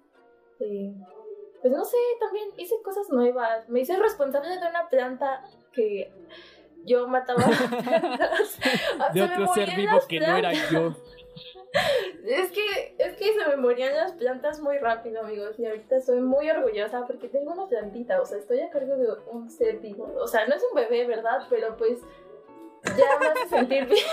[0.60, 0.94] Eh,
[1.64, 3.66] pues no sé, también hice cosas nuevas.
[3.70, 6.12] Me hice responsable de una planta que
[6.84, 7.42] yo mataba
[9.14, 10.94] de otro ser vivo que no era yo.
[12.24, 15.58] Es que, es que se me morían las plantas muy rápido, amigos.
[15.58, 18.20] Y ahorita estoy muy orgullosa porque tengo una plantita.
[18.20, 20.14] O sea, estoy a cargo de un ser vivo.
[20.20, 21.46] O sea, no es un bebé, ¿verdad?
[21.50, 21.98] Pero pues
[22.84, 24.06] ya me hace sentir bien.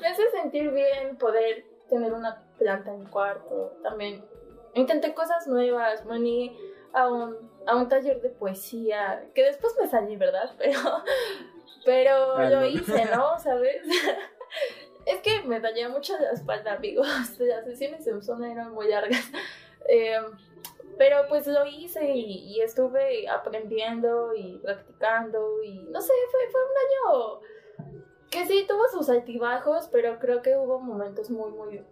[0.00, 3.72] me hace sentir bien poder tener una planta en mi cuarto.
[3.82, 4.24] También
[4.74, 6.04] intenté cosas nuevas.
[6.04, 6.14] Me
[6.92, 9.28] a un, a un taller de poesía.
[9.34, 10.50] Que después me salí, ¿verdad?
[11.84, 13.36] Pero, pero lo hice, ¿no?
[13.40, 13.82] ¿Sabes?
[15.04, 17.08] Es que me dañé mucho la espalda, amigos.
[17.40, 19.32] Las sesiones en zona eran muy largas.
[19.88, 20.22] Em,
[20.96, 26.70] pero pues lo hice y, estuve aprendiendo y practicando y no sé, fue, fue un
[26.78, 27.40] año
[28.30, 31.84] que sí tuvo sus altibajos, pero creo que hubo momentos muy, muy,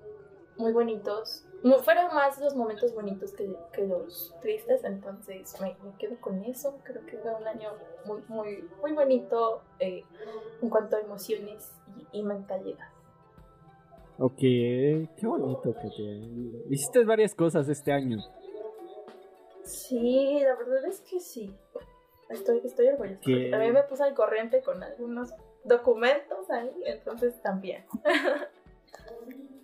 [0.56, 1.44] muy bonitos.
[1.82, 6.78] Fueron más los momentos bonitos que, que los tristes, entonces me, quedo con eso.
[6.84, 7.70] Creo que fue un año
[8.06, 10.04] muy, muy, muy bonito eh,
[10.62, 11.70] en cuanto a emociones
[12.12, 12.88] y, y mentalidad.
[14.18, 16.72] Ok, qué bonito que te...
[16.74, 18.18] Hiciste varias cosas este año.
[19.62, 21.54] Sí, la verdad es que sí.
[22.28, 23.20] Estoy, estoy orgullosa.
[23.50, 25.32] También me puse al corriente con algunos
[25.64, 27.84] documentos ahí, entonces también.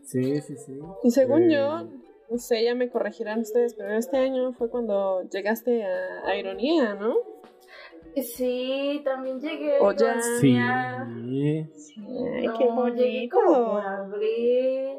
[0.06, 0.80] sí, sí, sí.
[1.02, 1.88] Y según yo, eh,
[2.30, 7.16] no sé, ya me corregirán ustedes, pero este año fue cuando llegaste a Ironía, ¿no?
[8.22, 9.78] Sí, también llegué.
[9.80, 10.20] O ya.
[10.40, 10.56] Sí.
[10.56, 11.68] Ay,
[12.58, 12.96] qué bonito.
[12.96, 14.98] Llegué como por abril.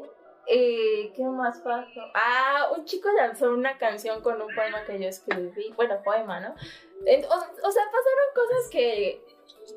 [0.50, 2.00] Eh, ¿Qué más pasó?
[2.14, 5.72] Ah, un chico lanzó una canción con un poema que yo escribí.
[5.76, 6.50] Bueno, poema, ¿no?
[6.50, 9.20] O, sea, pasaron cosas que.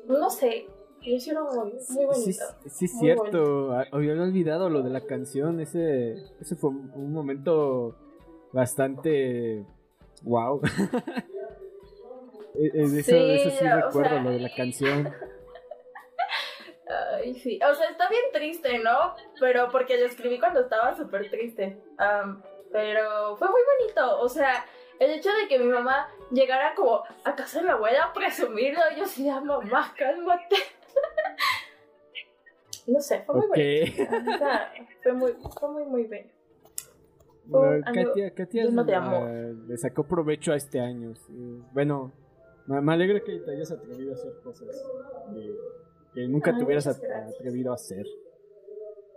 [0.06, 0.66] No sé.
[1.04, 2.44] Lo hicieron muy, muy bonito.
[2.64, 3.72] Sí, sí es cierto.
[3.92, 5.60] Había olvidado lo de la canción.
[5.60, 7.96] Ese, ese fue un momento
[8.52, 9.64] bastante.
[10.22, 10.60] ¡Wow!
[12.54, 15.08] Eh, eh, eso, sí, eso sí recuerdo, lo de la canción.
[17.14, 17.58] Ay, sí.
[17.66, 19.14] O sea, está bien triste, ¿no?
[19.40, 21.78] Pero porque lo escribí cuando estaba súper triste.
[22.70, 24.20] pero fue muy bonito.
[24.20, 24.66] O sea,
[24.98, 28.82] el hecho de que mi mamá llegara como a casa de mi abuela a presumirlo,
[28.98, 30.56] yo sí, mamá, cálmate.
[32.86, 34.02] No sé, fue muy bonito.
[35.02, 36.30] fue muy, fue muy, muy bien.
[37.84, 41.14] Katia, Katia le sacó provecho a este año.
[41.72, 42.12] Bueno,
[42.66, 44.68] me, alegra que te hayas atrevido a hacer cosas
[46.14, 48.06] que, nunca te hubieras atrevido a hacer.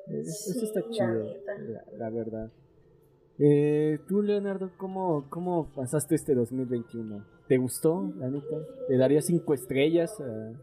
[0.07, 1.35] eso está chido,
[1.97, 2.51] la, verdad.
[3.37, 7.25] Eh, Tú, Leonardo, ¿cómo, ¿cómo pasaste este 2021?
[7.47, 8.55] ¿Te gustó, la neta?
[8.89, 10.53] ¿Le daría cinco estrellas a,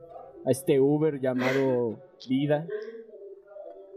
[0.45, 2.67] a este Uber llamado Vida?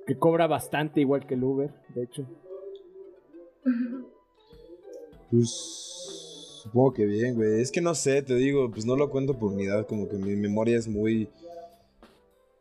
[0.05, 2.25] Que cobra bastante igual que el Uber, de hecho.
[5.31, 6.05] Pues
[6.65, 7.61] Supongo que bien, güey.
[7.61, 10.35] Es que no sé, te digo, pues no lo cuento por unidad, como que mi
[10.35, 11.29] memoria es muy...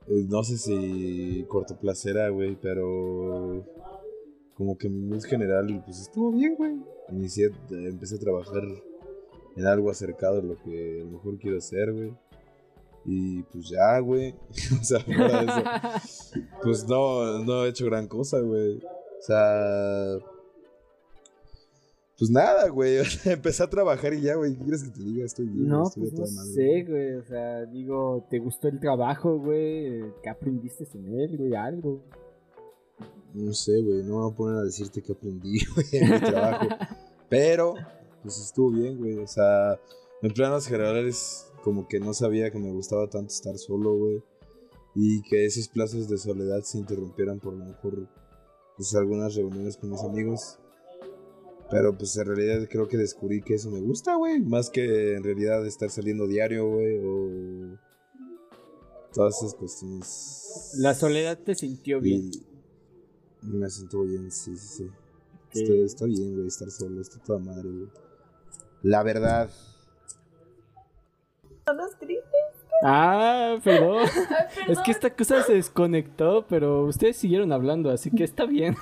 [0.06, 3.64] Eh, no sé si cortoplacera, güey, pero...
[4.52, 6.76] Como que muy general, pues estuvo bien, güey.
[7.08, 8.62] Inicié, empecé a trabajar
[9.56, 12.12] en algo acercado a lo que a lo mejor quiero hacer, güey.
[13.06, 14.34] Y pues ya, güey.
[14.80, 16.40] o sea, fuera de eso.
[16.62, 18.78] Pues no, no he hecho gran cosa, güey.
[18.78, 20.18] O sea,
[22.18, 22.98] pues nada, güey.
[23.24, 24.54] empecé a trabajar y ya, güey.
[24.56, 25.24] ¿Qué quieres que te diga?
[25.24, 25.68] Estoy bien.
[25.68, 27.14] No, estoy pues no sé, güey.
[27.14, 30.04] O sea, digo, ¿te gustó el trabajo, güey?
[30.22, 31.54] ¿Qué aprendiste en él, güey?
[31.54, 32.02] Algo.
[33.34, 34.02] No sé, güey.
[34.04, 36.68] No me voy a poner a decirte que aprendí, güey, en el trabajo.
[37.28, 37.74] Pero,
[38.22, 39.18] pues estuvo bien, güey.
[39.18, 39.78] O sea,
[40.24, 44.22] en planos generales, como que no sabía que me gustaba tanto estar solo, güey.
[44.96, 48.08] Y que esos plazos de soledad se interrumpieran por lo mejor,
[48.76, 50.58] pues algunas reuniones con mis amigos
[51.70, 54.40] pero pues en realidad creo que descubrí que eso me gusta, güey.
[54.40, 56.98] Más que en realidad estar saliendo diario, güey.
[57.04, 57.78] O
[59.12, 60.72] todas esas cuestiones.
[60.78, 62.30] La soledad te sintió bien.
[63.42, 64.86] Me siento bien, sí, sí,
[65.52, 65.62] sí.
[65.84, 67.00] Está, bien, güey, estar solo.
[67.00, 67.88] Está toda madre, güey.
[68.82, 69.50] La verdad.
[71.66, 72.24] ¿Son los tristes?
[72.82, 74.06] Ah, perdón.
[74.66, 78.76] Ay, Es que esta cosa se desconectó, pero ustedes siguieron hablando, así que está bien.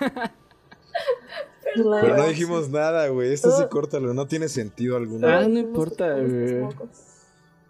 [1.75, 3.33] Pero no dijimos nada, güey.
[3.33, 3.69] Esto sí Oh.
[3.69, 5.27] córtalo, no tiene sentido alguno.
[5.29, 6.69] Ah, no Dijimos que importa, güey.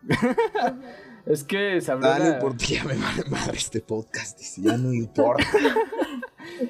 [1.25, 4.38] Es que se habló Ah, no importa, ya me vale madre este podcast.
[4.38, 5.44] Dice, ya no importa.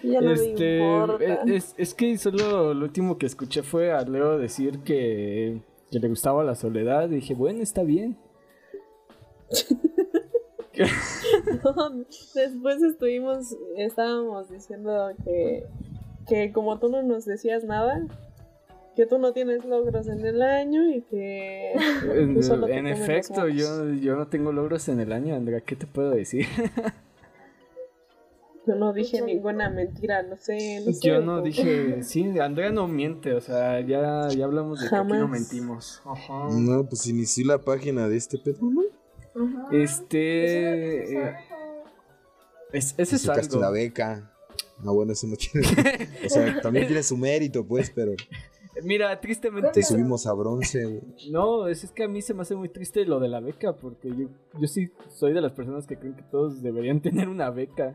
[0.03, 1.25] Ya no este, me importa.
[1.25, 5.99] eh, es, es que solo lo último que escuché fue a Leo decir que, que
[5.99, 7.09] le gustaba la soledad.
[7.11, 8.19] Y dije, bueno, está bien.
[12.35, 15.67] Después estuvimos, estábamos diciendo que,
[16.27, 18.07] que como tú no nos decías nada,
[18.97, 21.73] que tú no tienes logros en el año y que
[22.15, 25.61] En, tú solo efecto, yo, yo no tengo logros en el año, Andrea.
[25.61, 26.47] ¿Qué te puedo decir?
[28.65, 31.09] Yo no dije Mucho ninguna mentira, no sé, no sé.
[31.09, 35.13] Yo no dije, sí, Andrea no miente, o sea, ya, ya hablamos de que aquí
[35.15, 36.01] no mentimos.
[36.05, 36.47] Ajá.
[36.49, 38.83] No, pues inició la página de este pedo, ¿no?
[39.71, 41.41] Este, Eso eh, era-
[42.73, 43.61] es, es algo.
[43.61, 44.33] la beca.
[44.85, 45.67] Ah, bueno, eso no tiene.
[46.25, 48.13] O sea, también tiene su mérito, pues, pero
[48.83, 52.57] Mira, tristemente, te subimos a bronce, no, es, es que a mí se me hace
[52.57, 55.97] muy triste lo de la beca, porque yo, yo sí soy de las personas que
[55.99, 57.95] creen que todos deberían tener una beca.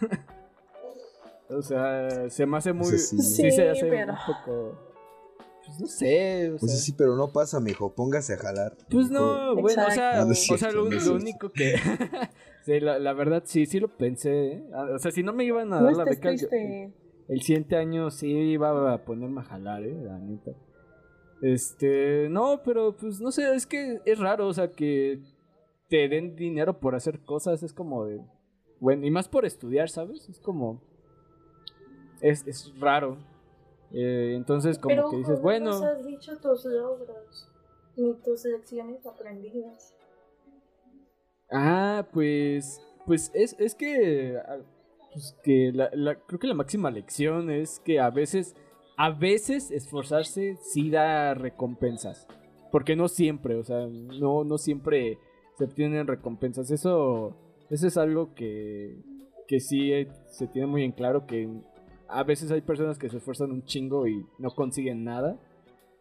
[1.48, 3.18] o sea, se me hace muy, Eso sí.
[3.18, 4.91] sí, se Sí, hace pero- un poco,
[5.78, 7.94] pues no sé, o Pues sea, sí, pero no pasa, mijo.
[7.94, 8.76] Póngase a jalar.
[8.90, 10.24] Pues no, bueno, o sea.
[10.24, 11.76] No, o sea, lo, no único que...
[12.64, 14.52] sí, la, la verdad, sí, sí lo pensé.
[14.52, 14.64] ¿eh?
[14.94, 16.48] O sea, si no me iban a No dar la beca, yo-
[17.28, 19.96] el siguiente año sí iba a ponerme a jalar, ¿eh?
[20.02, 20.52] La neta.
[21.40, 25.20] Este, no, pero pues no sé, es que es raro, o sea, que
[25.88, 28.20] te den dinero por hacer cosas, es como de...
[28.80, 30.28] Bueno, y más por estudiar, ¿sabes?
[30.28, 30.82] Es como...
[32.20, 33.18] Es, es raro.
[33.94, 35.70] Eh, entonces, como Pero que dices, bueno...
[35.70, 37.48] nos has dicho tus logros,
[37.96, 39.94] ni tus lecciones aprendidas.
[41.50, 42.80] Ah, pues.
[43.06, 44.38] Pues es, es que.
[44.38, 44.58] ah,
[45.12, 48.54] Pues que la, la- creo que la máxima lección es que a veces.
[48.96, 52.26] A veces esforzarse sí da recompensas.
[52.70, 55.18] Porque no siempre, o sea, no, no siempre
[55.58, 56.70] se obtienen recompensas.
[56.70, 57.36] Eso.
[57.70, 58.96] Eso es algo que.
[59.48, 61.48] Que sí eh, se tiene muy en claro que
[62.12, 65.38] a veces hay personas que se esfuerzan un chingo y no consiguen nada.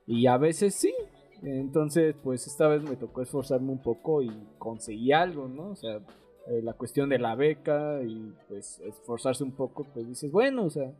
[0.06, 0.94] Y a veces sí,
[1.42, 5.72] entonces, pues esta vez me tocó esforzarme un poco y conseguí algo, ¿no?
[5.72, 6.00] O sea,
[6.48, 10.70] eh, la cuestión de la beca y pues esforzarse un poco, pues dices, bueno, o
[10.70, 10.92] sea,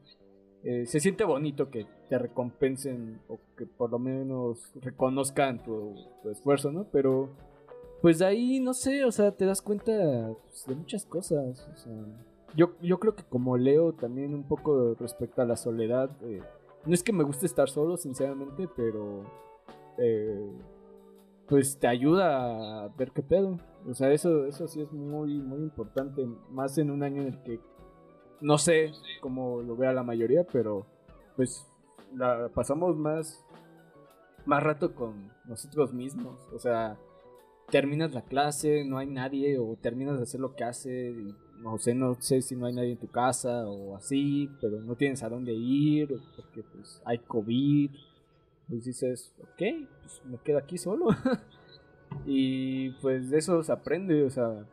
[0.64, 5.96] eh, se siente bonito que te recompensen o que por lo menos reconozcan tu,
[6.30, 6.86] esfuerzo, ¿no?
[6.92, 7.30] Pero,
[8.02, 9.92] pues de ahí, no sé, o sea, te das cuenta
[10.48, 11.94] pues, de muchas cosas, o sea,
[12.56, 16.42] yo, yo creo que como leo también un poco respecto a la soledad, eh,
[16.86, 19.24] no es que me guste estar solo, sinceramente, pero
[19.98, 20.52] eh,
[21.48, 23.58] pues te ayuda a ver qué pedo.
[23.88, 26.26] O sea, eso, eso sí es muy, muy importante.
[26.50, 27.60] Más en un año en el que
[28.40, 30.86] no sé cómo lo vea la mayoría, pero
[31.36, 31.68] pues
[32.16, 33.46] la pasamos más,
[34.46, 36.40] más rato con nosotros mismos.
[36.54, 36.98] O sea,
[37.70, 41.78] terminas la clase, no hay nadie, o terminas de hacer lo que hace, y no
[41.78, 45.22] sé, no sé si no hay nadie en tu casa o así, pero no tienes
[45.24, 47.92] a dónde ir, porque pues hay COVID.
[48.68, 51.08] Pues dices, ok, pues me quedo aquí solo.
[52.26, 54.66] y pues de eso se aprende, o sea,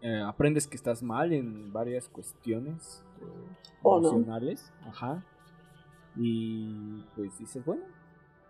[0.00, 4.72] eh, aprendes que estás mal en varias cuestiones eh, emocionales.
[4.86, 5.24] Ajá.
[6.16, 7.84] Y pues dices, bueno,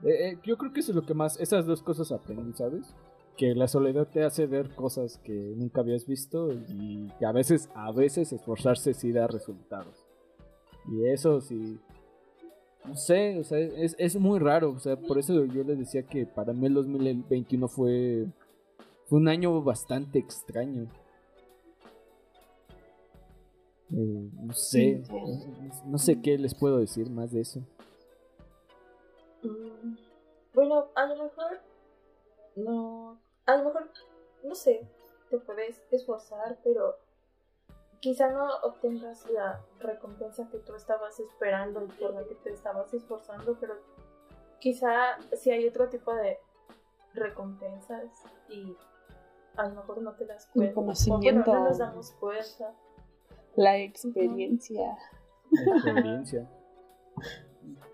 [0.03, 2.95] eh, yo creo que eso es lo que más, esas dos cosas aprendí, ¿sabes?
[3.37, 7.69] Que la soledad te hace ver cosas que nunca habías visto y que a veces,
[7.75, 10.05] a veces esforzarse sí da resultados.
[10.89, 11.79] Y eso sí,
[12.85, 16.03] no sé, o sea, es, es muy raro, o sea, por eso yo les decía
[16.03, 18.27] que para mí el 2021 fue,
[19.07, 20.89] fue un año bastante extraño.
[23.95, 25.03] Eh, no sé,
[25.85, 27.61] no sé qué les puedo decir más de eso.
[29.43, 29.95] Mm,
[30.55, 31.61] Bueno, a lo mejor
[32.57, 33.91] no, a lo mejor
[34.43, 34.87] no sé,
[35.31, 36.97] te puedes esforzar, pero
[38.01, 42.93] quizá no obtengas la recompensa que tú estabas esperando y por la que te estabas
[42.93, 43.75] esforzando, pero
[44.59, 46.39] quizá si hay otro tipo de
[47.15, 48.11] recompensas
[48.49, 48.77] y
[49.57, 50.73] a lo mejor no te das El cuenta.
[50.73, 51.45] o conocimiento.
[51.51, 52.75] bueno, no nos damos cuenta.
[53.55, 54.97] La experiencia.
[55.51, 56.51] la experiencia.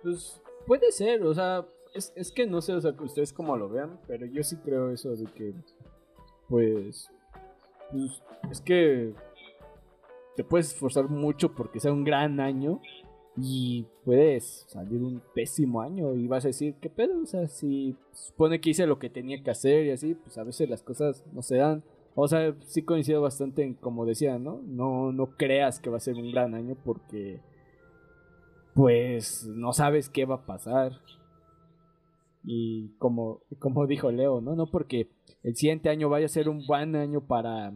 [0.02, 1.66] Pues puede ser, o sea,
[1.98, 4.56] es, es que no sé, o sea, que ustedes como lo vean, pero yo sí
[4.56, 5.54] creo eso de que,
[6.48, 7.10] pues,
[7.90, 9.12] pues, es que
[10.36, 12.80] te puedes esforzar mucho porque sea un gran año
[13.40, 17.22] Y puedes salir un pésimo año y vas a decir, ¿qué pedo?
[17.22, 20.44] O sea, si supone que hice lo que tenía que hacer y así, pues a
[20.44, 21.84] veces las cosas no se dan.
[22.16, 24.60] O sea, sí coincido bastante en como decía, ¿no?
[24.66, 27.40] No, no creas que va a ser un gran año porque
[28.74, 31.00] pues no sabes qué va a pasar.
[32.50, 34.56] Y como, como dijo Leo, ¿no?
[34.56, 35.10] No porque
[35.42, 37.74] el siguiente año vaya a ser un buen año para,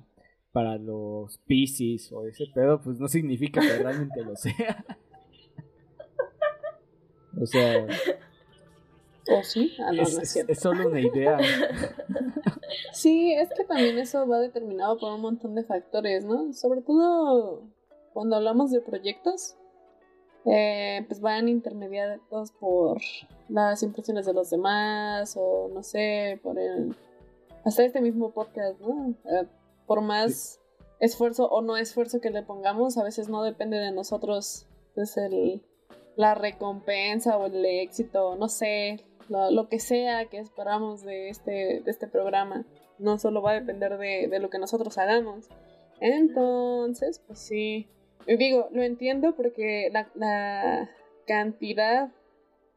[0.51, 4.85] para los Pisces o ese pedo, pues no significa que realmente lo sea.
[7.41, 7.87] o sea...
[9.29, 9.73] ¿O sí?
[9.79, 10.53] Ah, no, es, no es cierto.
[10.53, 11.39] es solo una idea.
[12.93, 16.53] Sí, es que también eso va determinado por un montón de factores, ¿no?
[16.53, 17.63] Sobre todo
[18.13, 19.57] cuando hablamos de proyectos,
[20.45, 23.01] eh, pues van intermediados por
[23.49, 26.97] las impresiones de los demás o no sé, por el...
[27.65, 29.15] Hasta este mismo podcast, ¿no?
[29.25, 29.47] Eh,
[29.87, 30.61] por más
[30.99, 35.63] esfuerzo o no esfuerzo que le pongamos, a veces no depende de nosotros, pues el,
[36.17, 41.83] la recompensa o el éxito, no sé, lo, lo que sea que esperamos de este,
[41.85, 42.65] de este programa.
[42.99, 45.49] No solo va a depender de, de lo que nosotros hagamos.
[46.01, 47.89] Entonces, pues sí.
[48.27, 50.89] Digo, lo entiendo porque la,
[51.27, 52.11] cantidad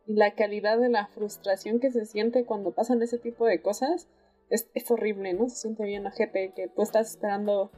[0.05, 4.07] y la calidad de la frustración que se siente cuando pasan ese tipo de cosas
[4.49, 5.49] es, horrible, ¿no?
[5.49, 7.71] Se siente bien ojete que tú estás esperando,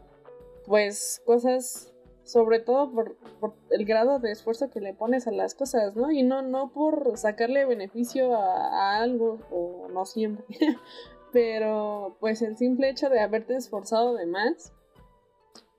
[0.66, 1.94] pues, cosas
[2.24, 6.12] sobre todo por, por, el grado de esfuerzo que le pones a las cosas, ¿no?
[6.12, 10.46] Y no, no por sacarle beneficio a, a algo, o no siempre,
[11.32, 14.74] pero pues el simple hecho de haberte esforzado de más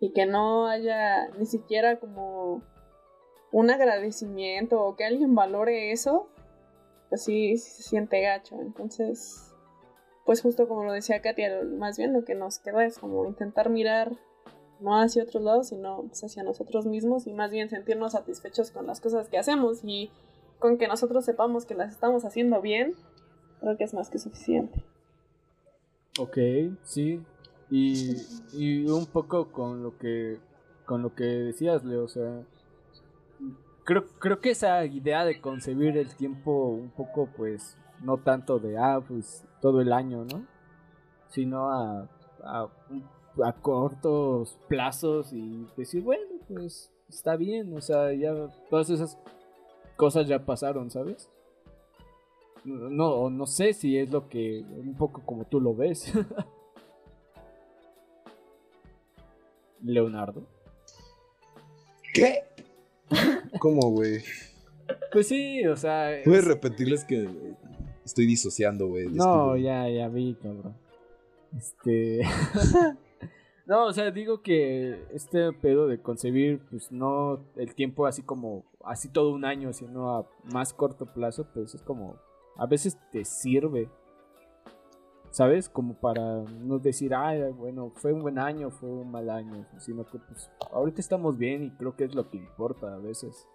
[0.00, 2.62] y que no haya ni siquiera como
[3.50, 6.28] un agradecimiento o que alguien valore eso,
[7.08, 8.56] pues sí, se siente gacho.
[8.60, 9.54] Entonces,
[10.24, 13.70] pues justo como lo decía Katia, más bien lo que nos queda es como intentar
[13.70, 14.12] mirar
[14.80, 18.86] no hacia otros lados, sino pues, hacia nosotros mismos y más bien sentirnos satisfechos con
[18.86, 20.10] las cosas que hacemos y
[20.58, 22.94] con que nosotros sepamos que las estamos haciendo bien,
[23.60, 24.84] creo que es más que suficiente.
[26.18, 26.36] Ok,
[26.82, 27.20] sí.
[27.70, 28.16] Y,
[28.52, 30.38] y un poco con lo que
[30.88, 32.42] con lo que decías, Leo, o sea,
[33.84, 38.78] creo, creo que esa idea de concebir el tiempo un poco, pues, no tanto de,
[38.78, 40.46] ah, pues, todo el año, ¿no?
[41.28, 42.08] Sino a,
[42.42, 42.68] a,
[43.44, 48.32] a cortos plazos y decir, bueno, pues, está bien, o sea, ya
[48.70, 49.18] todas esas
[49.96, 51.28] cosas ya pasaron, ¿sabes?
[52.64, 56.10] No, no sé si es lo que, un poco como tú lo ves.
[59.82, 60.46] Leonardo.
[62.12, 62.42] ¿Qué?
[63.60, 64.22] ¿Cómo, güey?
[65.12, 66.20] Pues sí, o sea.
[66.24, 67.28] ¿Puedes es- repetirles que
[68.04, 69.08] estoy disociando, güey?
[69.08, 70.76] No, ya, ya vi, cabrón.
[71.56, 72.20] Este.
[73.66, 78.64] no, o sea, digo que este pedo de concebir, pues no el tiempo así como,
[78.84, 82.16] así todo un año, sino a más corto plazo, pues es como,
[82.56, 83.88] a veces te sirve.
[85.30, 85.68] ¿Sabes?
[85.68, 90.06] Como para no decir, ay, bueno, fue un buen año, fue un mal año, sino
[90.06, 93.46] que pues ahorita estamos bien y creo que es lo que importa a veces.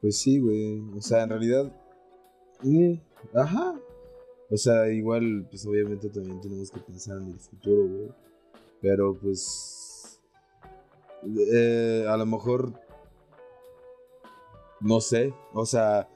[0.00, 0.80] Pues sí, güey.
[0.96, 1.72] O sea, en realidad.
[2.62, 2.94] mm,
[3.34, 3.74] ajá.
[4.50, 8.08] O sea, igual, pues obviamente también tenemos que pensar en el futuro, güey.
[8.80, 10.20] Pero pues.
[11.52, 12.72] eh, a lo mejor.
[14.80, 15.34] No sé.
[15.52, 16.08] O sea.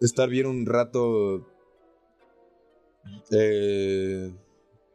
[0.00, 1.46] Estar bien un rato.
[3.30, 4.32] Eh,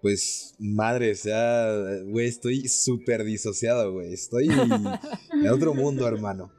[0.02, 4.14] pues, madre, o sea, güey, estoy súper disociado, güey.
[4.14, 4.48] Estoy
[5.34, 6.52] en otro mundo, hermano.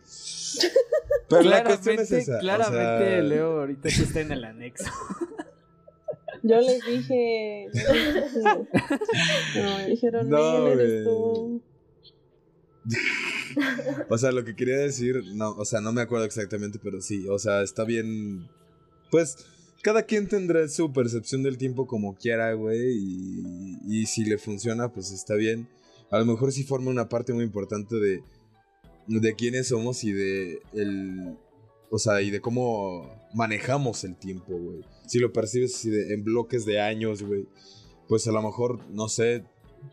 [1.28, 4.44] Pero la cuestión es claramente, esa, o claramente sea, Leo ahorita sí está en el
[4.44, 4.90] anexo.
[6.42, 7.66] Yo les dije.
[9.56, 11.62] No, me dijeron, No, "Nel, eres tú.
[14.10, 17.26] O sea, lo que quería decir, no, o sea, no me acuerdo exactamente, pero sí,
[17.28, 18.48] o sea, está bien.
[19.10, 19.46] Pues,
[19.86, 22.98] cada quien tendrá su percepción del tiempo como quiera, güey,
[23.86, 25.68] y, si le funciona, pues está bien.
[26.10, 28.20] A lo mejor sí forma una parte muy importante de,
[29.06, 31.36] de quiénes somos y de el,
[31.88, 34.80] o sea, y de cómo manejamos el tiempo, güey.
[35.06, 37.46] Si lo percibes así de- en bloques de años, güey,
[38.08, 39.44] pues a lo mejor, no sé,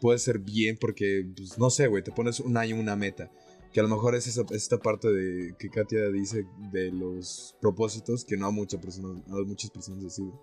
[0.02, 3.30] puede ser bien porque, pues, no sé, güey, te pones un año una meta.
[3.74, 8.24] Que a lo mejor es esa, esta parte de que Katia dice de los propósitos
[8.24, 10.34] que no a muchas personas, a muchas personas sirve.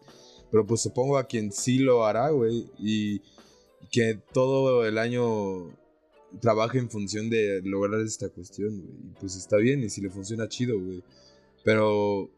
[0.50, 3.22] Pero pues supongo a quien sí lo hará, güey, y
[3.92, 5.70] que todo el año
[6.40, 9.10] trabaje en función de lograr esta cuestión, güey.
[9.10, 11.04] Y pues está bien, y si le funciona chido, güey.
[11.62, 12.30] Pero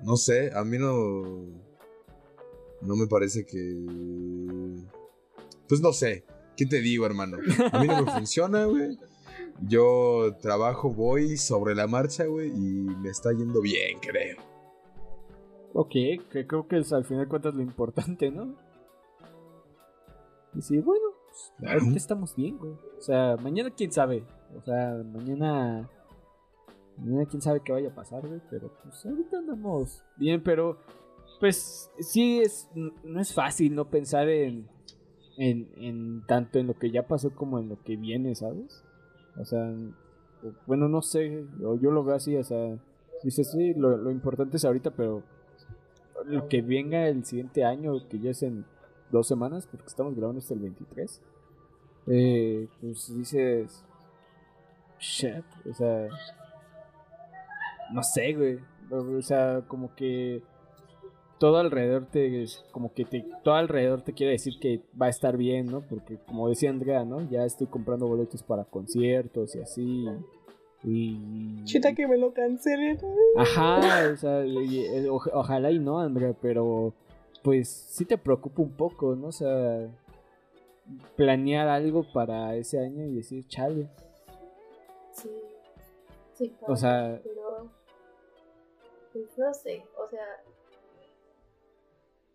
[0.00, 1.46] no sé, a mí no
[2.82, 3.76] no me parece que
[5.68, 6.24] pues no sé,
[6.56, 7.38] ¿qué te digo, hermano?
[7.70, 8.98] A mí no me funciona, güey.
[9.66, 14.38] Yo trabajo, voy sobre la marcha, güey, y me está yendo bien, creo.
[15.74, 15.92] Ok,
[16.30, 18.56] que creo que es al final de cuentas lo importante, ¿no?
[20.54, 22.72] Y sí, bueno, pues, ahorita estamos bien, güey.
[22.72, 24.24] O sea, mañana quién sabe.
[24.56, 25.88] O sea, mañana.
[26.96, 28.40] Mañana quién sabe qué vaya a pasar, güey.
[28.50, 30.78] Pero pues ahorita andamos bien, pero.
[31.38, 34.68] Pues sí, es, no es fácil no pensar en,
[35.38, 38.84] en, en tanto en lo que ya pasó como en lo que viene, ¿sabes?
[39.40, 39.72] O sea,
[40.66, 42.78] bueno, no sé, yo lo veo así, o sea,
[43.22, 45.22] dices, sí, lo, lo importante es ahorita, pero
[46.24, 48.64] lo que venga el siguiente año, que ya es en
[49.10, 51.20] dos semanas, porque estamos grabando hasta el 23,
[52.06, 53.84] eh, pues dices,
[54.98, 56.08] shit, o sea,
[57.92, 58.58] no sé, güey,
[58.90, 60.42] o sea, como que
[61.40, 65.36] todo alrededor te, como que te, todo alrededor te quiere decir que va a estar
[65.36, 65.80] bien, ¿no?
[65.80, 67.28] Porque como decía Andrea, ¿no?
[67.30, 70.06] Ya estoy comprando boletos para conciertos y así.
[70.84, 71.64] Y...
[71.64, 72.98] Chita que me lo cancelen.
[73.36, 76.92] Ajá, o sea, eh, oj- ojalá y no, Andrea, pero
[77.42, 79.28] pues sí te preocupa un poco, ¿no?
[79.28, 79.88] O sea,
[81.16, 83.88] planear algo para ese año y decir, chale.
[85.12, 85.30] Sí.
[86.34, 87.68] Sí, O sea- Pero.
[89.12, 90.24] Pues no sé, o sea.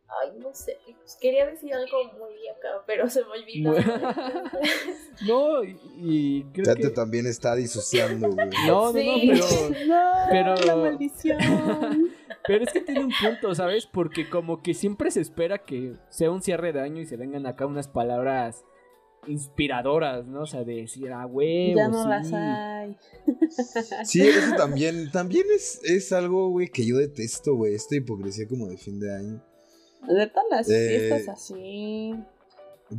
[0.08, 0.78] Ay, no sé.
[0.86, 3.72] Pues quería decir algo muy acá, pero se me olvidó.
[3.72, 3.84] Muy-
[5.28, 6.89] No, y, y creo Tate que...
[6.89, 8.49] también está disociando, güey.
[8.68, 9.45] No, no, no, pero...
[9.88, 11.38] No, Pero- la maldición.
[12.47, 13.88] Pero es que tiene un punto, ¿sabes?
[13.88, 17.47] Porque como que siempre se espera que sea un cierre de año y se vengan
[17.47, 18.64] acá unas palabras
[19.28, 20.41] inspiradoras, ¿no?
[20.41, 22.10] O sea, de decir, ah, huevo, ya no sí".
[22.10, 22.97] las hay.
[24.03, 27.74] Sí, eso también, también es, es algo, güey, que yo detesto, güey.
[27.74, 29.43] Esta hipocresía como de fin de año.
[30.08, 32.16] De todas las Eh, fiestas así.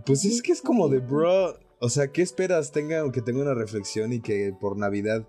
[0.05, 1.59] Pues es que es como de, bro.
[1.79, 2.73] O sea, ¿qué esperas?
[2.73, 5.27] Tenga, que tenga una reflexión y que por Navidad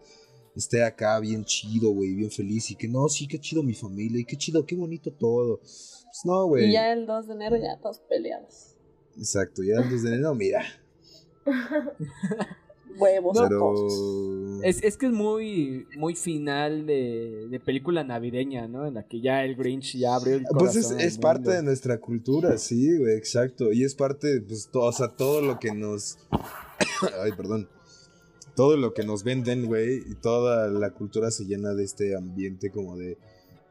[0.56, 2.72] esté acá bien chido, güey, bien feliz.
[2.72, 4.20] Y que no, sí, qué chido mi familia.
[4.22, 5.60] Y qué chido, qué bonito todo.
[5.60, 6.70] Pues no, güey.
[6.70, 8.76] Y ya el 2 de enero ya todos peleados.
[9.18, 10.64] Exacto, ya antes de enero, mira.
[13.00, 13.38] Huevos.
[13.40, 13.74] pero.
[14.64, 18.86] Es, es que es muy, muy final de, de película navideña, ¿no?
[18.88, 20.82] En la que ya el Grinch ya abrió el corazón.
[20.84, 23.72] Pues es, es parte de nuestra cultura, sí, güey, exacto.
[23.72, 26.18] Y es parte, pues, to- o sea, todo lo que nos.
[27.24, 27.68] Ay, perdón.
[28.56, 32.72] Todo lo que nos venden, güey, y toda la cultura se llena de este ambiente
[32.72, 33.18] como de.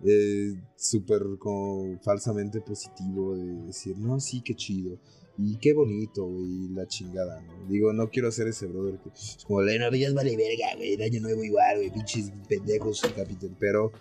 [0.05, 4.99] eh, súper como falsamente positivo, de decir, no, sí, qué chido.
[5.39, 7.67] Y qué bonito, güey, la chingada, ¿no?
[7.69, 11.03] Digo, no quiero ser ese brother que es como, la Navidad vale verga, güey, el
[11.03, 13.55] año nuevo igual, güey, pinches pendejos, capitán.
[13.61, 13.93] Pero,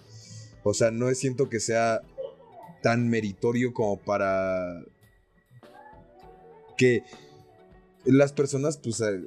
[0.63, 2.01] o sea, no siento que sea
[2.81, 4.81] tan meritorio como para
[6.77, 7.03] que
[8.05, 9.25] las personas, pues, eh,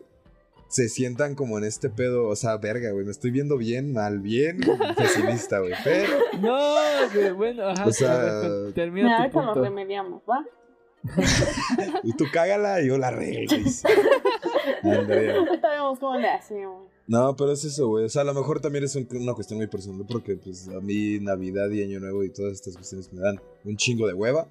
[0.68, 4.20] se sientan como en este pedo, o sea, verga, güey, me estoy viendo bien, mal,
[4.20, 4.60] bien
[4.96, 6.76] pesimista, güey, pero, No,
[7.14, 7.86] güey, bueno, ajá.
[7.86, 9.62] O sea, termina tu ahorita lo punto.
[9.62, 10.44] remediamos, ¿va?
[12.04, 13.56] Y tú cágala y yo la arreglo,
[16.00, 16.86] cómo le hacemos.
[17.06, 18.04] No, pero es eso, güey.
[18.04, 20.80] O sea, a lo mejor también es un- una cuestión muy personal porque, pues, a
[20.80, 24.46] mí Navidad y Año Nuevo y todas estas cuestiones me dan un chingo de hueva.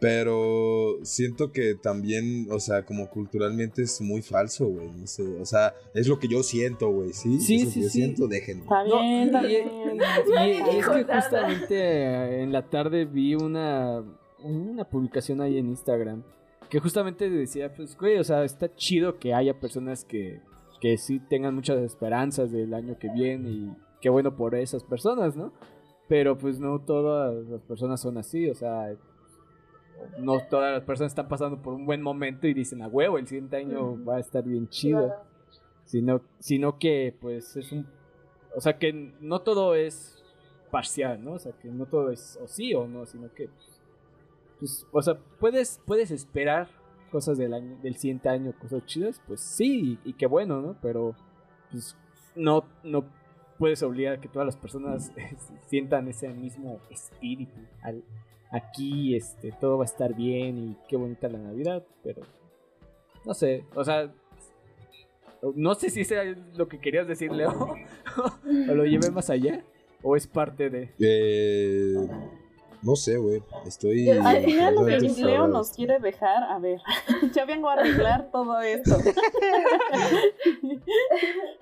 [0.00, 4.90] Pero siento que también, o sea, como culturalmente es muy falso, güey.
[4.90, 7.40] No sé, o sea, es lo que yo siento, güey, ¿sí?
[7.40, 7.98] Sí, Es lo sí, que yo sí.
[8.00, 8.62] siento, déjenme.
[8.64, 9.68] Está No, bien, está y, bien.
[9.68, 14.02] y- y es que justamente eh, en la tarde vi una,
[14.44, 16.22] una publicación ahí en Instagram
[16.68, 20.40] que justamente decía, pues, güey, o sea, está chido que haya personas que,
[20.80, 25.36] que sí tengan muchas esperanzas del año que viene y qué bueno por esas personas,
[25.36, 25.52] ¿no?
[26.08, 28.94] Pero pues no todas las personas son así, o sea,
[30.18, 33.26] no todas las personas están pasando por un buen momento y dicen, a huevo, el
[33.26, 35.14] siguiente año va a estar bien chido
[35.84, 37.86] sino, sino que pues es un...
[38.56, 40.22] O sea que no todo es
[40.70, 41.32] parcial, ¿no?
[41.32, 43.48] O sea que no todo es o sí o no, sino que...
[43.48, 43.73] Pues,
[44.92, 46.68] o sea, puedes, puedes esperar
[47.10, 50.76] cosas del año, del siguiente año, cosas chidas, pues sí, y, qué bueno, ¿no?
[50.82, 51.14] Pero
[51.70, 51.96] pues
[52.34, 53.04] no, no
[53.58, 55.12] puedes obligar a que todas las personas
[55.68, 57.60] sientan ese mismo espíritu.
[57.82, 58.02] Al,
[58.50, 62.22] aquí este, todo va a estar bien y qué bonita la Navidad, pero
[63.24, 64.12] no sé, o sea,
[65.54, 66.10] no sé si es
[66.54, 67.50] lo que querías decir, Leo,
[68.70, 69.64] o lo llevé más allá,
[70.02, 70.92] o es parte de...
[70.98, 72.08] Eh,
[72.84, 73.42] no sé, güey.
[73.66, 74.10] Estoy.
[74.10, 76.80] Al final lo que Leo nos quiere dejar, a ver,
[77.34, 78.96] ya vengo a arreglar todo esto.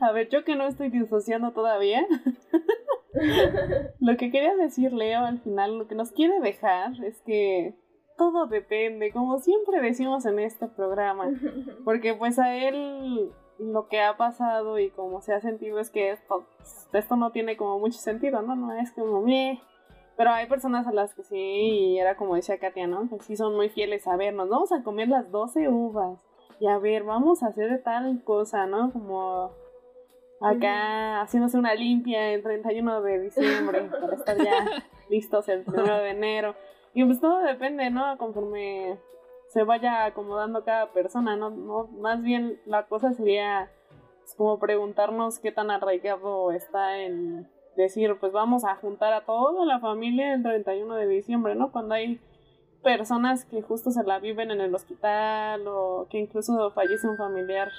[0.01, 2.05] A ver, yo que no estoy disociando todavía.
[4.01, 7.75] Lo que quería decir Leo al final, lo que nos quiere dejar es que
[8.17, 11.31] todo depende, como siempre decimos en este programa.
[11.85, 16.11] Porque pues a él lo que ha pasado y cómo se ha sentido es que
[16.11, 16.47] esto,
[16.93, 18.57] esto no tiene como mucho sentido, ¿no?
[18.57, 19.61] No es como, meh.
[20.17, 23.09] Pero hay personas a las que sí, y era como decía Katia, ¿no?
[23.09, 26.21] Que sí son muy fieles a ver, nos vamos a comer las 12 uvas.
[26.61, 28.93] Y a ver, vamos a hacer tal cosa, ¿no?
[28.93, 29.51] Como
[30.41, 36.11] acá haciéndose una limpia el 31 de diciembre para estar ya listos el 1 de
[36.11, 36.55] enero.
[36.95, 38.17] Y pues todo depende, ¿no?
[38.19, 38.99] Conforme
[39.49, 41.51] se vaya acomodando cada persona, ¿no?
[41.51, 43.71] no más bien la cosa sería
[44.21, 49.65] pues, como preguntarnos qué tan arraigado está en decir, pues vamos a juntar a toda
[49.65, 51.73] la familia el 31 de diciembre, ¿no?
[51.73, 52.21] Cuando hay
[52.83, 57.71] personas que justo se la viven en el hospital o que incluso fallece un familiar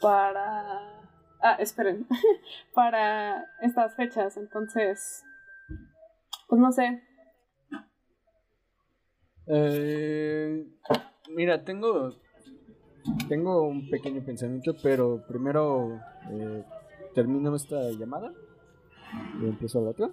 [0.00, 0.96] para...
[1.42, 2.06] Ah, esperen,
[2.74, 4.36] para estas fechas.
[4.36, 5.24] Entonces,
[6.48, 7.02] pues no sé.
[9.46, 10.66] Eh,
[11.30, 12.14] mira, tengo
[13.28, 16.00] tengo un pequeño pensamiento, pero primero
[16.30, 16.62] eh,
[17.14, 18.32] termino esta llamada
[19.40, 20.10] y empiezo la otra.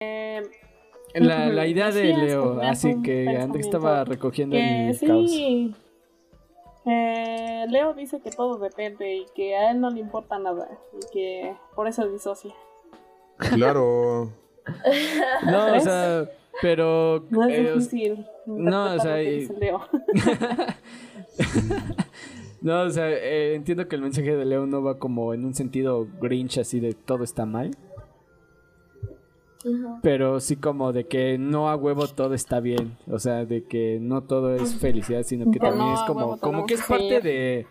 [0.00, 0.42] Eh,
[1.14, 5.30] La, la idea de Leo, así que Andrés estaba recogiendo que el caos.
[5.30, 5.74] sí.
[6.90, 11.12] Eh, Leo dice que todo depende y que a él no le importa nada y
[11.12, 12.54] que por eso disocia.
[13.54, 14.30] Claro.
[15.46, 16.28] No, o sea,
[16.60, 18.26] pero No es eh, o- difícil.
[18.46, 19.80] no, o sea, y- Leo.
[22.60, 25.54] no, o sea, eh, entiendo que el mensaje de Leo no va como en un
[25.54, 27.70] sentido grinch así de todo está mal,
[30.02, 33.98] Pero sí como de que no a huevo todo está bien, o sea, de que
[34.00, 37.20] no todo es felicidad, sino que también no es como, huevo como que es parte
[37.20, 37.66] de,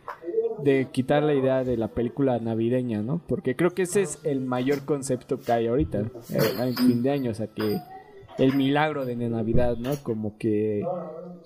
[0.64, 3.22] de quitar la idea de la película navideña, ¿no?
[3.28, 7.12] Porque creo que ese es el mayor concepto que hay ahorita, eh, en fin de
[7.12, 7.80] año, o sea, que
[8.38, 9.92] el milagro de Navidad, ¿no?
[10.04, 10.86] Como que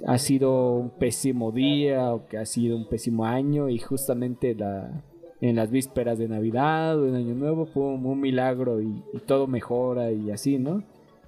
[0.05, 5.03] ha sido un pésimo día o que ha sido un pésimo año y justamente la
[5.41, 9.47] en las vísperas de Navidad o en Año Nuevo fue un milagro y, y todo
[9.47, 10.83] mejora y así, ¿no?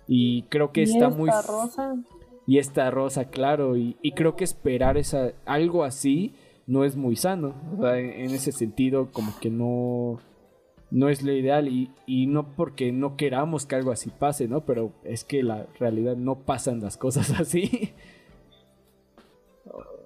[0.07, 1.95] Y creo que Y está esta muy rosa.
[2.45, 6.33] y esta rosa, claro, y, y creo que esperar esa, algo así
[6.67, 7.55] no es muy sano.
[7.81, 10.19] En ese sentido, como que no,
[10.91, 14.61] no es lo ideal, y, y no porque no queramos que algo así pase, ¿no?
[14.61, 17.91] Pero es que la realidad no pasan las cosas así.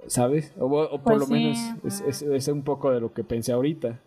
[0.08, 0.54] ¿Sabes?
[0.60, 3.24] O, o por Pues lo sí, menos es, es- es un poco de lo que
[3.24, 4.00] pensé ahorita.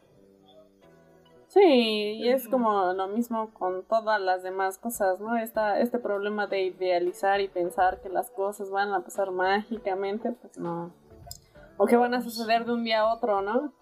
[1.48, 5.36] Sí, y es como lo mismo con todas las demás cosas, ¿no?
[5.36, 10.56] Esta, este problema de idealizar y pensar que las cosas van a pasar mágicamente, pues
[10.58, 10.92] no.
[11.76, 13.72] O que van a suceder de un día a otro, ¿no?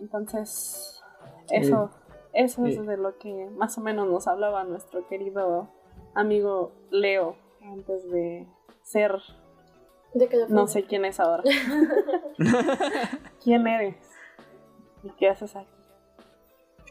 [0.00, 1.02] Entonces,
[1.50, 1.90] eso,
[2.34, 5.68] eso es de lo que más o menos nos hablaba nuestro querido
[6.14, 8.46] amigo Leo antes de
[8.82, 9.18] ser
[10.14, 11.42] De no sé quién es ahora.
[13.42, 13.96] ¿Quién eres?
[15.02, 15.68] ¿Y qué haces aquí?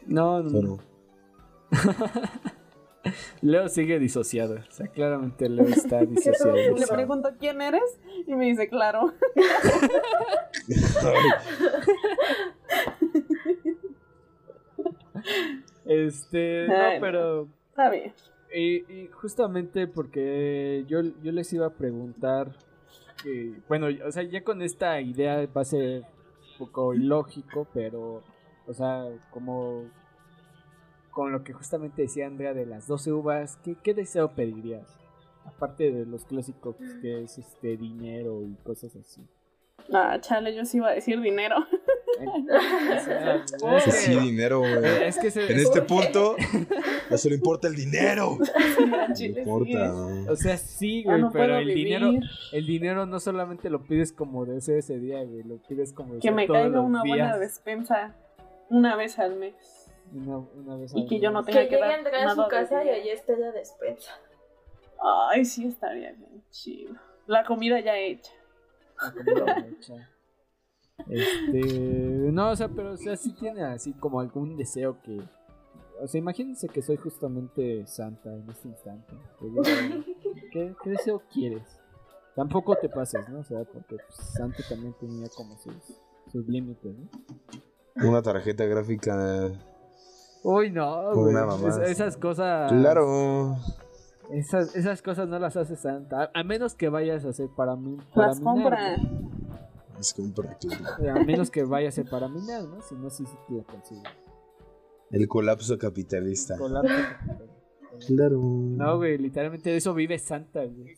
[0.06, 0.52] No, no.
[0.52, 0.78] Pero,
[3.40, 4.56] Leo sigue disociado.
[4.56, 6.54] O sea, claramente Leo está disociado.
[6.54, 9.14] Le pregunto quién eres y me dice, claro.
[15.86, 17.00] Este, Ay, no.
[17.00, 18.12] pero Está bien.
[18.54, 22.52] Y, y justamente porque yo, yo les iba a preguntar,
[23.24, 28.22] que, bueno, o sea, ya con esta idea va a ser un poco ilógico, pero,
[28.66, 29.84] o sea, como
[31.10, 34.98] con lo que justamente decía Andrea de las 12 uvas, ¿qué, qué deseo pedirías?
[35.46, 39.26] Aparte de los clásicos que es este dinero y cosas así.
[39.92, 41.56] Ah, chale, yo sí iba a decir dinero.
[42.18, 43.34] O sea,
[43.76, 44.72] es que que- sí, dinero, güey.
[45.04, 46.36] es que se- En este punto,
[47.10, 48.38] no solo importa el dinero.
[48.54, 49.86] Al No sí, importa.
[49.86, 50.26] ¿eh?
[50.30, 51.84] o sea, sí, Ya güey, no pero el vivir.
[52.00, 56.10] dinero, El dinero no solamente lo pides como deseo ese día, güey, lo pides como
[56.10, 58.14] Que deseo me todos caiga una buena despensa
[58.70, 59.54] una vez al mes.
[60.12, 61.46] Una, una vez Y al que yo no mes.
[61.46, 63.50] tenga Que que llegue a entrar a nada su de casa y allí esté la
[63.52, 64.12] despensa.
[65.30, 66.94] Ay, sí, estaría bien chido.
[67.26, 68.32] La comida ya hecha.
[69.00, 70.10] La comida hecha.
[71.08, 75.20] Este, no, o sea, pero o sea, sí tiene así como algún deseo que
[76.00, 79.14] o sea, imagínense que soy justamente Santa en este instante.
[80.52, 81.62] ¿Qué, qué deseo quieres?
[82.34, 83.40] Tampoco te pases, ¿no?
[83.40, 85.74] O sea, porque pues, Santa también tenía como sus,
[86.32, 88.08] sus límites, ¿no?
[88.08, 89.52] Una tarjeta gráfica.
[90.42, 91.34] Uy, no, Con güey.
[91.34, 91.68] una mamá.
[91.68, 92.72] Es- esas cosas.
[92.72, 93.56] Claro.
[94.30, 96.30] Esas, esas cosas no las hace Santa.
[96.34, 97.96] A, menos que vayas a hacer para mí.
[98.14, 98.96] Para Las minar, compra.
[99.98, 100.84] Es compra, claro.
[101.00, 101.20] ¿no?
[101.20, 102.82] A menos que vaya a ser para minar, ¿no?
[102.82, 104.02] Si no, sí, sí te la consigo.
[105.10, 106.56] El colapso capitalista.
[106.58, 106.92] Colapso.
[108.06, 108.40] Claro.
[108.42, 110.96] No, güey, literalmente de eso vive Santa, güey.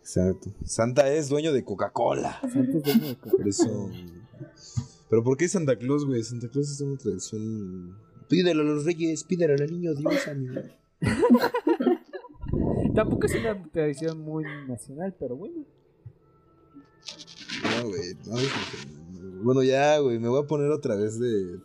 [0.00, 0.50] Exacto.
[0.64, 2.40] Santa es dueño de Coca-Cola.
[2.52, 3.88] Santa es dueño de Coca- Por eso.
[5.08, 6.22] Pero ¿por qué Santa Claus, güey?
[6.22, 7.96] Santa Claus es una tradición.
[8.28, 10.60] Pídelo a los reyes, pídelo al niño Dios, amigo.
[12.94, 15.64] Tampoco es una tradición muy nacional, pero bueno.
[17.62, 18.14] No, güey.
[18.26, 20.18] No, es- bueno, ya, güey.
[20.18, 21.58] Me voy a poner otra vez de.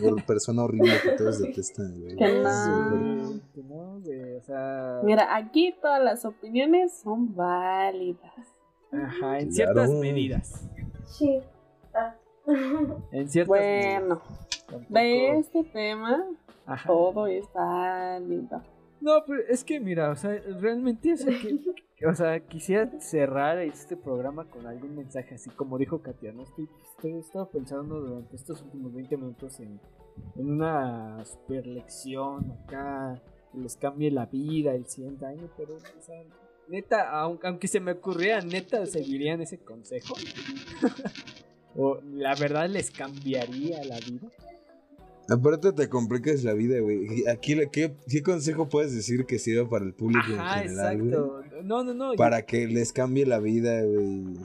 [0.00, 2.16] Por persona horrible que todos detestan, güey.
[2.16, 2.50] Que no.
[2.50, 5.00] súper- Que no, güey, o sea...
[5.02, 8.20] Mira, aquí todas las opiniones son válidas.
[8.92, 9.52] Ajá, en Claro.
[9.52, 10.68] ciertas medidas.
[11.06, 11.40] Sí.
[11.94, 12.14] Ah.
[13.12, 14.66] En ciertas Bueno, medidas.
[14.66, 16.24] Tampoco- de este tema,
[16.66, 16.86] Ajá.
[16.86, 18.62] todo es válido.
[19.00, 21.32] No, pero es que mira, o sea, realmente, o sea,
[21.96, 26.42] que, o sea, quisiera cerrar este programa con algún mensaje así como dijo Katia, ¿no?
[26.42, 29.80] Estoy, estoy he estado pensando durante estos últimos 20 minutos en,
[30.36, 33.22] en una super lección acá,
[33.52, 36.22] que les cambie la vida el siguiente año, pero, o sea,
[36.68, 40.14] neta, aunque, aunque se me ocurriera, neta, seguirían ese consejo.
[41.76, 44.28] o la verdad les cambiaría la vida.
[45.30, 47.26] Aparte te complicas la vida, güey.
[47.28, 50.98] Aquí, la- ¿qué, ¿qué consejo puedes decir que sirva para el público Ajá, en general,
[50.98, 51.08] güey?
[51.08, 51.62] exacto.
[51.62, 52.12] No, no, no.
[52.14, 54.36] Para que les cambie la vida, güey.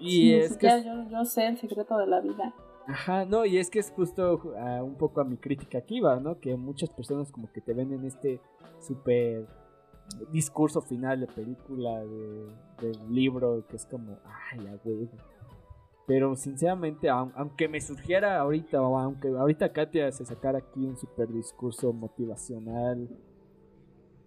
[0.00, 2.54] Y Sí, es que yo, yo sé el secreto de la vida.
[2.86, 6.20] Ajá, no, y es que es justo ah, un poco a mi crítica aquí va,
[6.20, 6.38] ¿no?
[6.38, 8.40] Que muchas personas como que te venden este
[8.80, 9.46] súper
[10.32, 12.46] discurso final de película, de,
[12.82, 14.18] del libro, que es como,
[14.52, 15.08] ay, a huevo.
[16.06, 20.96] Pero sinceramente, aun- aunque me surgiera ahorita, o aunque ahorita Katia se sacara aquí un
[20.98, 23.08] super discurso motivacional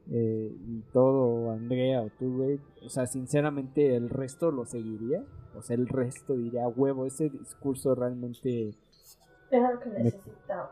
[0.09, 5.23] eh, y todo, o Andrea o tú, güey, o sea, sinceramente el resto lo seguiría.
[5.55, 8.73] O sea, el resto diría, "A huevo, ese discurso realmente
[9.51, 10.71] Era lo que necesitaba.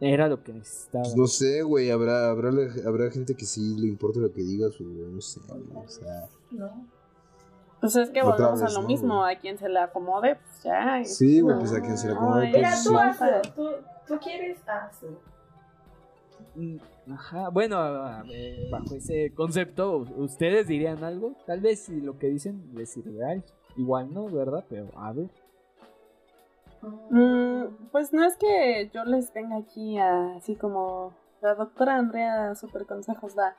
[0.00, 1.04] era lo que necesitaba.
[1.04, 1.90] Pues no sé, güey.
[1.90, 2.50] Habrá, habrá,
[2.86, 4.92] habrá gente que sí le importa lo que digas, güey.
[5.12, 6.28] No sé, güey, O sea.
[6.50, 6.86] No.
[7.82, 9.34] Pues es que volvemos a vez, lo ¿no, mismo, güey?
[9.34, 11.04] a quien se le acomode, pues ya.
[11.04, 12.88] Sí, güey, pues a quien se le acomode, Ay, pues, Mira, sí.
[12.88, 13.42] tú hazlo.
[13.54, 13.68] Tú,
[14.06, 15.20] tú quieres, hazlo.
[16.54, 16.76] Mm,
[17.12, 21.34] Ajá, bueno, a- a ver, bajo ese concepto, ¿ustedes dirían algo?
[21.46, 23.52] Tal vez si lo que dicen les sirve a alguien.
[23.76, 24.64] Igual no, ¿verdad?
[24.68, 25.28] Pero a ver.
[27.10, 32.54] Mm, pues no es que yo les tenga aquí a- así como la doctora Andrea
[32.54, 33.56] super consejos da,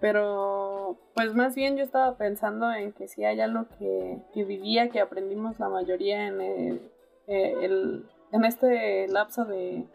[0.00, 5.00] pero pues más bien yo estaba pensando en que si hay algo que, vivía, que
[5.00, 6.92] aprendimos la mayoría en, el-
[7.26, 9.86] eh, el- en este lapso de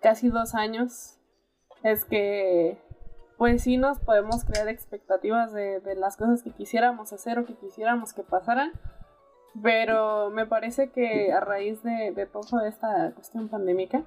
[0.00, 1.18] casi dos años,
[1.82, 2.78] es que
[3.38, 8.12] pues sí nos podemos crear expectativas de, las cosas que quisiéramos hacer o que quisiéramos
[8.12, 8.72] que pasaran,
[9.62, 14.04] pero me parece que a raíz de, de esta cuestión pandémica,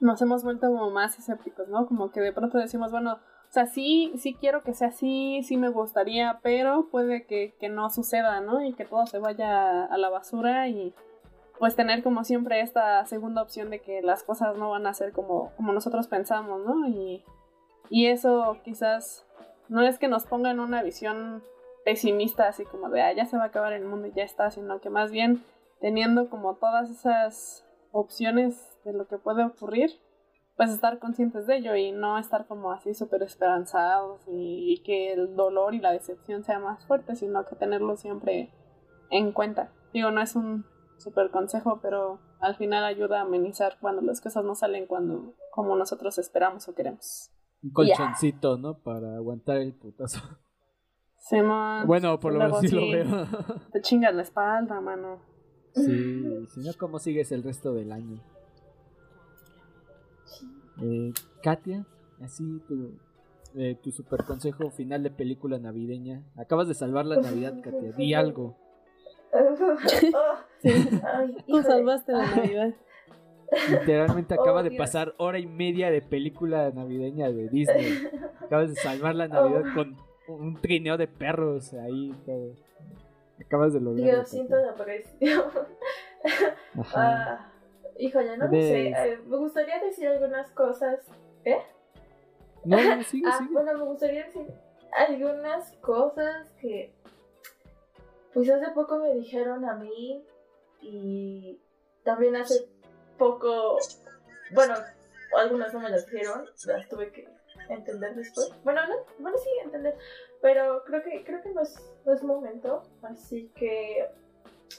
[0.00, 1.86] nos hemos vuelto como más escépticos, ¿no?
[1.86, 3.18] Como que de pronto decimos, bueno,
[3.50, 7.68] o sea, sí, sí quiero que sea así, sí me gustaría, pero puede que, que
[7.68, 8.64] no suceda, ¿no?
[8.64, 10.94] Y que todo se vaya a la basura y
[11.58, 15.10] pues tener como siempre esta segunda opción de que las cosas no van a ser
[15.10, 16.86] como, como nosotros pensamos, ¿no?
[16.86, 17.24] Y,
[17.88, 19.26] y eso quizás
[19.68, 21.42] no es que nos ponga en una visión
[21.84, 24.52] pesimista, así como de, ah, ya se va a acabar el mundo y ya está,
[24.52, 25.44] sino que más bien
[25.80, 29.90] teniendo como todas esas opciones de lo que puede ocurrir,
[30.56, 35.12] pues estar conscientes de ello y no estar como así súper esperanzados y, y que
[35.12, 38.52] el dolor y la decepción sea más fuerte, sino que tenerlo siempre
[39.10, 39.72] en cuenta.
[39.92, 40.64] Digo, no es un
[40.98, 45.76] súper consejo, pero al final ayuda a amenizar cuando las cosas no salen cuando como
[45.76, 47.30] nosotros esperamos o queremos.
[47.62, 48.78] Un colchoncito, ¿no?
[48.82, 50.20] Para aguantar el putazo.
[51.18, 53.26] Simón, Bueno, por lo menos sí lo veo.
[53.72, 55.20] Te chingas la espalda, mano.
[55.74, 58.22] sí, si no, ¿cómo sigues el resto del año?
[60.82, 61.12] Eh,
[61.42, 61.84] Katia,
[62.22, 62.92] así tu,
[63.56, 66.22] eh, tu super consejo final de película navideña.
[66.36, 67.92] Acabas de salvar la Navidad, Katia.
[67.92, 68.56] Di algo.
[69.32, 69.54] Oh,
[71.46, 72.74] Tú salvaste la Navidad.
[73.70, 74.78] Literalmente Oh, acaba de Dios.
[74.78, 78.08] pasar hora y media de película navideña de Disney.
[78.40, 79.74] Acabas de salvar la Navidad Oh.
[79.74, 79.96] con
[80.28, 82.12] un trineo de perros ahí.
[82.26, 82.54] todo.
[83.40, 84.04] Acabas de lograr.
[84.04, 85.42] Dios, siento la presión.
[86.78, 86.94] Ajá.
[86.96, 87.49] Ah,
[88.00, 88.88] híjole, no lo sé.
[88.88, 91.06] Eh, me gustaría decir algunas cosas.
[92.64, 93.52] No, no, sigue, Ah, sigue.
[93.52, 94.46] bueno, me gustaría decir
[94.92, 96.92] algunas cosas que
[98.32, 100.24] pues hace poco me dijeron a mí
[100.80, 101.60] y
[102.04, 102.68] también hace
[103.18, 103.76] poco,
[104.52, 104.74] bueno,
[105.36, 107.28] algunas no me las dijeron, las tuve que
[107.68, 108.52] entender después.
[108.62, 109.96] Bueno, no, bueno sí entender,
[110.40, 111.76] pero creo que creo que no es,
[112.06, 114.06] no es momento, así que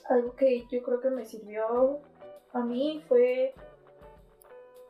[0.09, 1.99] algo que yo creo que me sirvió
[2.53, 3.53] a mí fue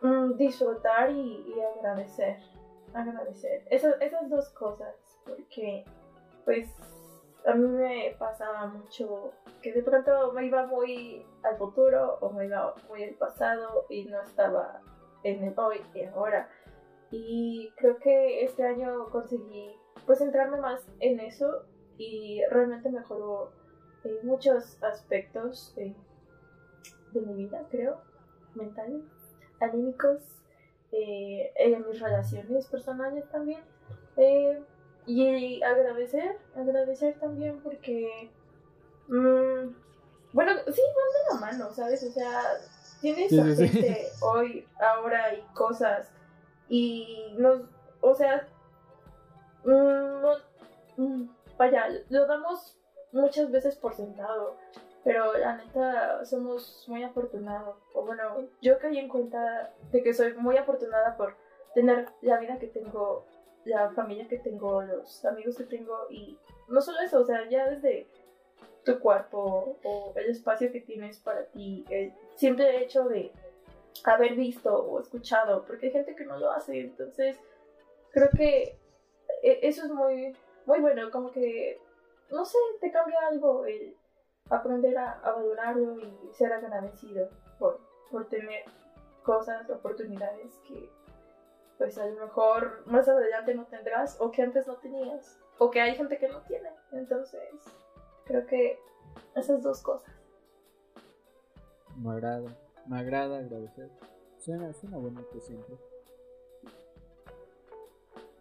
[0.01, 2.37] mm, disfrutar y, agradecer
[2.93, 3.63] agradecer.
[3.69, 4.95] Eso- esas dos cosas,
[5.25, 5.85] porque
[6.43, 6.67] pues
[7.45, 9.31] a mí me pasaba mucho
[9.61, 14.05] que de pronto me iba muy al futuro o me iba muy al pasado y
[14.05, 14.81] no estaba
[15.23, 16.49] en el hoy y ahora.
[17.11, 21.63] Y creo que este año conseguí pues centrarme más en eso
[21.97, 23.51] y realmente mejoró
[24.03, 25.95] en muchos aspectos de,
[27.13, 28.01] de mi vida, creo,
[28.55, 29.03] mentales,
[29.59, 30.21] anímicos,
[30.91, 33.61] eh, en mis relaciones personales también.
[34.17, 34.61] Eh,
[35.05, 38.31] y agradecer, agradecer también porque,
[39.07, 39.73] mm,
[40.33, 42.03] bueno, sí, van de la mano, ¿sabes?
[42.03, 42.41] O sea,
[43.01, 46.11] tienes Sí, sí, hoy, ahora y cosas
[46.69, 47.63] y nos,
[47.99, 48.47] o sea,
[49.65, 52.77] mm, mm, vaya, lo damos
[53.11, 54.55] muchas veces por sentado,
[55.03, 60.33] pero la neta somos muy afortunados, o bueno, yo caí en cuenta de que soy
[60.33, 61.35] muy afortunada por
[61.73, 63.25] tener la vida que tengo,
[63.65, 66.37] la familia que tengo, los amigos que tengo y
[66.67, 68.07] no solo eso, o sea, ya desde
[68.83, 73.31] tu cuerpo o el espacio que tienes para ti, el simple hecho de
[74.03, 77.39] haber visto o escuchado, porque hay gente que no lo hace, entonces
[78.11, 78.77] creo que
[79.43, 80.35] e- eso es muy,
[80.65, 81.79] muy bueno, como que,
[82.31, 83.95] no sé, te cambia algo el
[84.51, 87.79] aprender a, a valorarlo y ser agradecido por,
[88.09, 88.65] por tener
[89.23, 90.89] cosas, oportunidades que
[91.77, 95.81] pues a lo mejor más adelante no tendrás o que antes no tenías o que
[95.81, 96.69] hay gente que no tiene.
[96.91, 97.41] Entonces,
[98.25, 98.77] creo que
[99.35, 100.13] esas dos cosas.
[101.97, 102.55] Me agrada,
[102.87, 103.89] me agrada agradecer.
[104.37, 105.75] Suena, suena bonito siempre.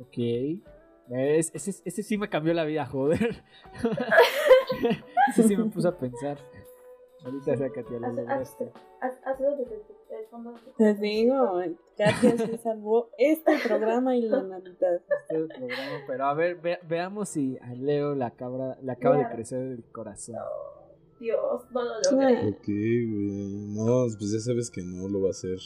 [0.00, 0.62] Ok.
[1.08, 1.50] ¿Ves?
[1.54, 3.42] Ese, ese sí me cambió la vida, joder.
[5.28, 6.38] ese sí me puso a pensar.
[7.24, 8.72] Ahorita sácate a la Haz- lograste.
[9.02, 11.60] Haz- Hazlo desde el fondo Te digo,
[11.98, 15.02] Katia se salvó este programa y la Navidad.
[15.28, 19.28] Este programa, pero a ver, ve- veamos si a Leo la cabra le acaba de
[19.28, 20.36] crecer el corazón.
[21.20, 22.48] Dios, no lo logré.
[22.48, 23.74] Ok, güey.
[23.74, 25.58] No, pues ya sabes que no lo va a hacer.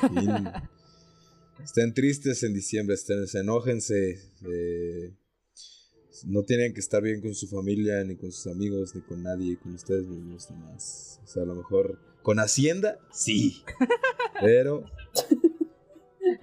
[1.62, 4.14] Estén tristes en diciembre, estén, se enójense.
[4.50, 5.14] eh,
[6.26, 9.58] no tienen que estar bien con su familia, ni con sus amigos, ni con nadie,
[9.58, 11.20] con ustedes mismos nomás.
[11.24, 13.62] O sea, a lo mejor con Hacienda, sí.
[14.40, 14.84] Pero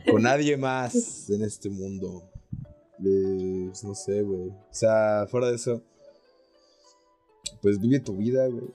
[0.10, 2.30] con nadie más en este mundo.
[3.06, 4.50] Eh, pues no sé, güey.
[4.50, 5.82] O sea, fuera de eso,
[7.62, 8.68] pues vive tu vida, güey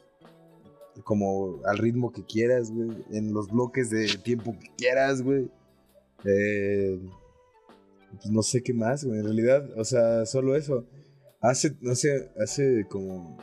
[1.02, 5.50] como al ritmo que quieras, güey, en los bloques de tiempo que quieras, güey.
[6.24, 7.00] Eh,
[8.14, 10.86] pues no sé qué más, güey, en realidad, o sea, solo eso.
[11.40, 13.36] Hace, no sé, hace como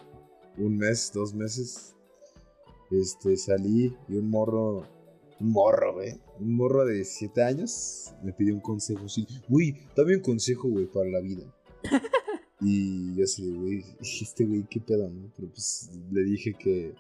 [0.58, 1.96] un mes, dos meses,
[2.90, 4.88] este, salí y un morro,
[5.40, 10.16] un morro, güey, un morro de 17 años me pidió un consejo, sí, güey, dame
[10.16, 11.44] un consejo, güey, para la vida.
[12.64, 15.32] Y yo así, güey, este güey, qué pedo, ¿no?
[15.36, 16.94] Pero pues le dije que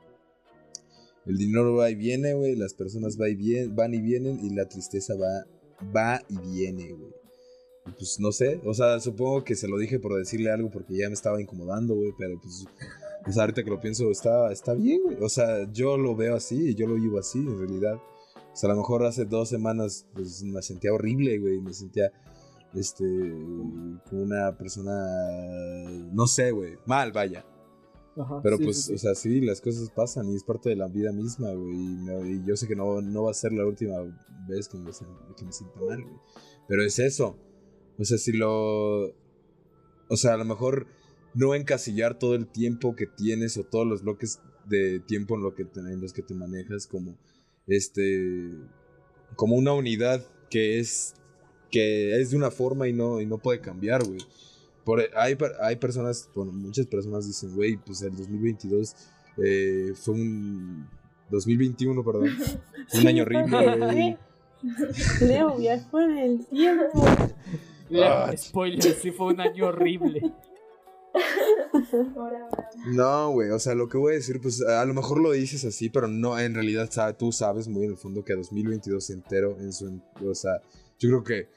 [1.28, 4.67] el dinero va y viene, güey, las personas va y van y vienen y la
[4.67, 5.45] tristeza va,
[5.95, 7.13] va y viene, güey.
[7.84, 11.07] Pues no sé, o sea, supongo que se lo dije por decirle algo porque ya
[11.07, 12.65] me estaba incomodando, güey, pero pues,
[13.23, 15.17] pues ahorita que lo pienso, está, está bien, güey.
[15.21, 17.95] O sea, yo lo veo así y yo lo vivo así, en realidad.
[17.95, 22.11] O sea, a lo mejor hace dos semanas pues, me sentía horrible, güey, me sentía,
[22.75, 23.03] este,
[24.09, 24.93] como una persona,
[26.13, 27.45] no sé, güey, mal, vaya.
[28.15, 30.75] Ajá, Pero sí, pues, sí, o sea, sí, las cosas pasan y es parte de
[30.75, 31.75] la vida misma, güey.
[31.75, 33.95] Y, y yo sé que no, no va a ser la última
[34.47, 34.91] vez que me,
[35.36, 36.15] que me sienta mal, güey.
[36.67, 37.38] Pero es eso.
[38.01, 39.09] O sea, si lo...
[40.07, 40.87] O sea, a lo mejor
[41.35, 45.53] no encasillar todo el tiempo que tienes o todos los bloques de tiempo en, lo
[45.55, 47.15] que te- en los que te manejas como,
[47.67, 48.51] este...
[49.35, 51.13] Como una unidad que es...
[51.69, 54.19] Que es de una forma y no, y no puede cambiar, güey.
[54.83, 58.95] Por, hay, per- hay personas, bueno, muchas personas dicen, güey, pues el 2022
[59.37, 60.89] eh, fue un...
[61.29, 62.29] 2021, perdón.
[62.95, 64.17] Un año horrible, güey.
[65.21, 67.05] Leo viajó en el tiempo.
[68.03, 70.33] Ah, spoiler, sí fue un año horrible.
[72.87, 75.63] No, güey, o sea, lo que voy a decir, pues a lo mejor lo dices
[75.65, 79.57] así, pero no, en realidad sabe- tú sabes muy en el fondo que 2022 entero,
[79.59, 80.61] en su, o sea,
[80.99, 81.47] yo creo que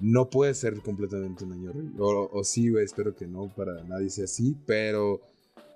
[0.00, 1.94] no puede ser completamente un año horrible.
[2.00, 5.20] O, o sí, güey, espero que no, para nadie sea así, pero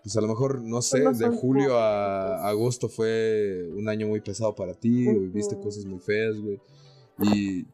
[0.03, 4.21] pues a lo mejor, no sé, no de julio a agosto fue un año muy
[4.21, 6.61] pesado para ti, o viviste cosas muy feas, güey.
[7.23, 7.67] Y...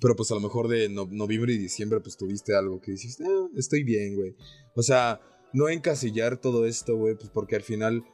[0.00, 3.18] Pero pues a lo mejor de no- noviembre y diciembre pues tuviste algo que dices,
[3.20, 4.34] "Ah, estoy bien, güey.
[4.74, 5.20] O sea,
[5.52, 8.04] no encasillar todo esto, güey, pues porque al final,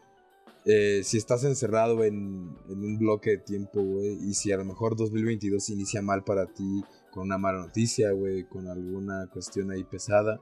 [0.65, 4.65] eh, si estás encerrado en, en un bloque de tiempo, güey, y si a lo
[4.65, 9.83] mejor 2022 inicia mal para ti, con una mala noticia, güey, con alguna cuestión ahí
[9.83, 10.41] pesada,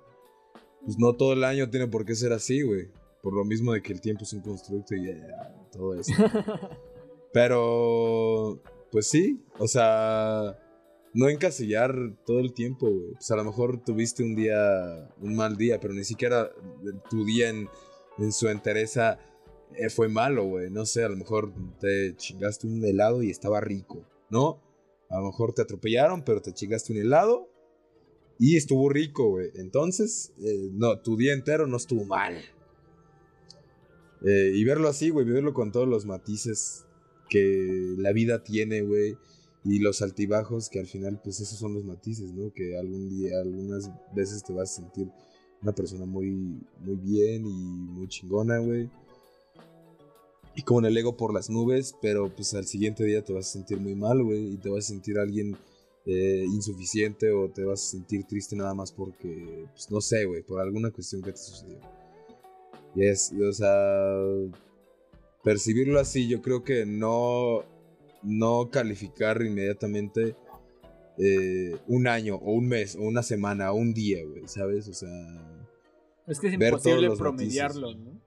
[0.84, 2.88] pues no todo el año tiene por qué ser así, güey.
[3.22, 6.12] Por lo mismo de que el tiempo es un constructo y ya, todo eso.
[7.32, 8.60] Pero,
[8.90, 10.58] pues sí, o sea,
[11.14, 11.94] no encasillar
[12.24, 13.12] todo el tiempo, güey.
[13.12, 16.50] Pues a lo mejor tuviste un día, un mal día, pero ni siquiera
[17.08, 17.68] tu día en,
[18.18, 19.18] en su entereza
[19.76, 20.70] eh, fue malo, güey.
[20.70, 24.62] No sé, a lo mejor te chingaste un helado y estaba rico, ¿no?
[25.08, 27.48] A lo mejor te atropellaron, pero te chingaste un helado
[28.38, 29.50] y estuvo rico, güey.
[29.54, 32.36] Entonces, eh, no, tu día entero no estuvo mal.
[34.24, 36.86] Eh, y verlo así, güey, verlo con todos los matices
[37.28, 39.16] que la vida tiene, güey.
[39.64, 42.52] Y los altibajos, que al final, pues esos son los matices, ¿no?
[42.52, 45.10] Que algún día, algunas veces te vas a sentir
[45.62, 46.30] una persona muy,
[46.80, 48.88] muy bien y muy chingona, güey.
[50.54, 53.52] Y con el ego por las nubes, pero pues al siguiente día te vas a
[53.52, 54.54] sentir muy mal, güey.
[54.54, 55.56] Y te vas a sentir alguien
[56.06, 60.42] eh, insuficiente o te vas a sentir triste nada más porque, pues no sé, güey,
[60.42, 61.78] por alguna cuestión que te sucedió.
[62.94, 64.16] Y es, o sea,
[65.44, 67.62] percibirlo así, yo creo que no,
[68.22, 70.36] no calificar inmediatamente
[71.18, 74.88] eh, un año o un mes o una semana o un día, güey, ¿sabes?
[74.88, 75.08] O sea...
[76.26, 78.20] Es que es imposible promediarlo, ¿no?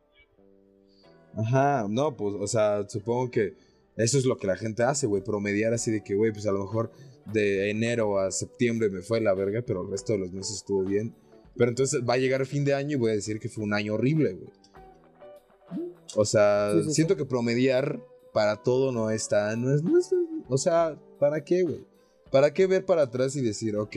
[1.35, 3.55] Ajá, no, pues, o sea, supongo que
[3.95, 6.51] eso es lo que la gente hace, güey, promediar así de que, güey, pues a
[6.51, 6.91] lo mejor
[7.31, 10.83] de enero a septiembre me fue la verga, pero el resto de los meses estuvo
[10.83, 11.15] bien.
[11.55, 13.63] Pero entonces va a llegar el fin de año y voy a decir que fue
[13.63, 14.51] un año horrible, güey.
[16.15, 18.03] O sea, siento que promediar
[18.33, 20.09] para todo no está, no es, no es,
[20.49, 21.85] o sea, ¿para qué, güey?
[22.31, 23.95] ¿Para qué ver para atrás y decir, ok,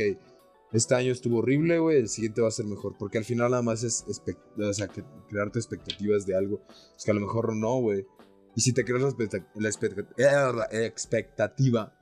[0.73, 2.95] este año estuvo horrible, güey, el siguiente va a ser mejor?
[2.99, 6.61] Porque al final nada más es, o sea, que crearte expectativas de algo,
[6.97, 8.07] es que a lo mejor no, güey.
[8.55, 9.15] Y si te creas
[9.55, 11.95] la, expectativa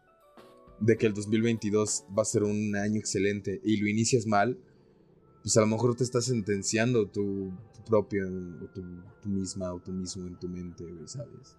[0.80, 4.59] de que el 2022 va a ser un año excelente y lo inicias mal,
[5.43, 7.53] pues a lo mejor te estás sentenciando tu,
[7.87, 11.57] propio, o tu, misma, o tú mismo en tu mente, güey, ¿sabes?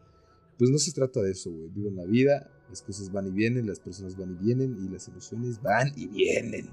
[0.57, 1.69] Pues no se trata de eso, güey.
[1.69, 4.89] Vivo en la vida, las cosas van y vienen, las personas van y vienen, y
[4.89, 6.69] las emociones van y vienen.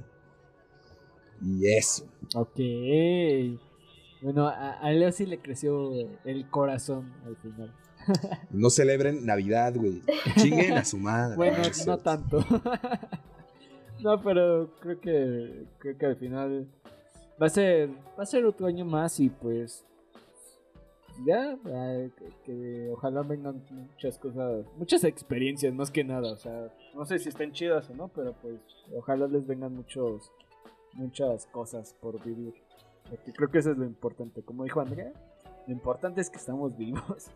[1.40, 2.06] Y eso.
[2.34, 2.60] Ok.
[4.22, 5.92] Bueno, a, a Leo sí le creció
[6.24, 7.74] el corazón al final.
[8.50, 10.02] No celebren Navidad, güey.
[10.36, 11.36] Chinguen a su madre.
[11.36, 12.44] Bueno, no tanto.
[14.00, 16.68] no, pero creo que creo que al final
[17.40, 19.84] va a ser va a ser otro año más y pues
[21.24, 21.58] ya
[22.44, 27.28] que, ojalá vengan muchas cosas, muchas experiencias más que nada, o sea, no sé si
[27.28, 28.60] estén chidas o no, pero pues
[28.96, 30.30] ojalá les vengan muchos
[30.94, 32.54] muchas cosas por vivir.
[33.08, 35.12] Porque creo que eso es lo importante, como dijo Andrea,
[35.66, 37.30] lo importante es que estamos vivos.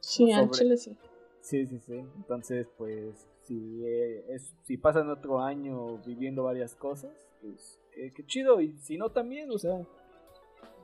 [0.00, 0.96] Sí, al chile sí.
[1.40, 1.94] Sí, sí, sí.
[2.16, 7.12] Entonces, pues, si, eh, es, si pasan otro año viviendo varias cosas,
[7.42, 8.60] pues, qué, chido.
[8.60, 9.86] Y si no, también, o sea,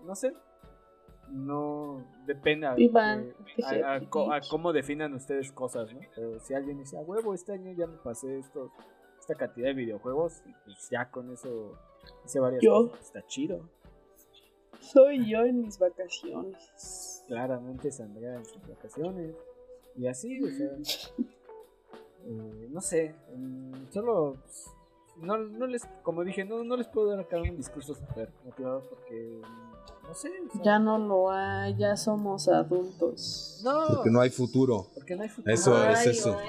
[0.05, 0.35] no sé.
[1.31, 4.01] No depende a,
[4.49, 6.01] cómo definan ustedes cosas, ¿no?
[6.15, 8.73] Pero si alguien dice, a huevo, este año ya me pasé esto,
[9.19, 11.79] esta cantidad de videojuegos, y pues ya con eso
[12.25, 13.69] hice varias cosas, está chido.
[14.81, 17.25] Soy yo en mis vacaciones.
[17.29, 19.37] Claramente Sandra en sus vacaciones.
[19.97, 21.25] Y así, o sea.
[22.23, 23.15] Eh, no sé.
[23.35, 24.37] Mm, solo.
[24.43, 24.71] Pues,
[25.23, 28.83] no, no les, como dije, no, no les puedo dar acá un discurso súper motivado
[28.89, 29.41] porque
[30.11, 30.29] no sé.
[30.65, 33.61] ya no lo hay, ya somos adultos.
[33.63, 33.87] No.
[33.89, 34.89] Porque no hay futuro.
[34.95, 35.55] Porque no hay futuro.
[35.55, 36.37] Eso es eso.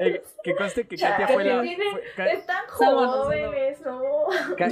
[0.00, 1.64] Eh, que conste que Katia fue la.
[1.64, 3.98] están jóvenes, ¿no?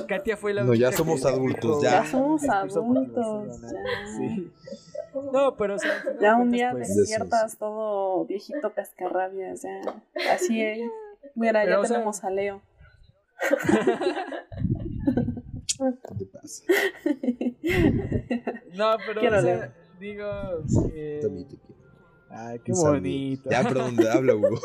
[0.07, 0.63] Katia fue la.
[0.63, 2.05] No, ya somos adultos, ya.
[2.05, 3.61] Ya somos adultos.
[4.17, 4.53] Sí.
[5.33, 5.77] No, pero
[6.21, 9.81] ya un día despiertas todo viejito cascarrabias, ya.
[10.33, 10.79] Así es.
[11.35, 12.63] Mira, ya tenemos a Leo.
[15.79, 16.65] ¿Qué te pasa?
[18.75, 20.27] No, pero o sea, digo.
[20.93, 21.21] Eh...
[21.23, 21.77] También te quiero.
[22.29, 23.51] Ay, qué bonito.
[23.51, 24.51] Ya, perdón, habla, Hugo.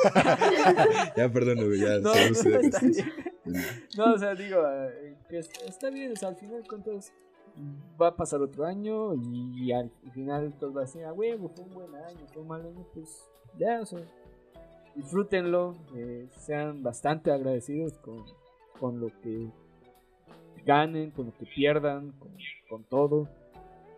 [1.15, 1.99] ya, perdón, Hugo, ya.
[1.99, 2.19] No, no,
[3.97, 7.11] no, o sea, digo, eh, que está bien, o sea, al final, ¿cuántos?
[8.01, 11.65] Va a pasar otro año y al final todos van a decir, ah, huevo, fue
[11.65, 13.99] un buen año, fue un mal año, pues ya, o sea,
[14.95, 18.23] disfrútenlo, eh, sean bastante agradecidos con,
[18.79, 19.51] con lo que
[20.65, 22.13] ganen, con lo que pierdan,
[22.69, 23.27] con, todo.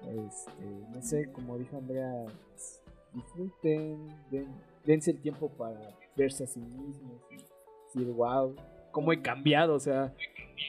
[0.01, 2.83] Este, no sé, como dijo Andrea, pues,
[3.13, 4.09] disfruten,
[4.85, 5.79] dense el tiempo para
[6.15, 7.21] verse a sí mismos
[7.93, 8.55] decir, wow,
[8.91, 10.13] cómo he cambiado, o sea,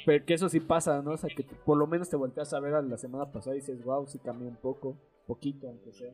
[0.07, 1.13] pero que eso sí pasa, ¿no?
[1.13, 3.61] O sea, que por lo menos te volteas a ver a la semana pasada y
[3.61, 6.13] dices, wow, sí cambié un poco, poquito, aunque sea.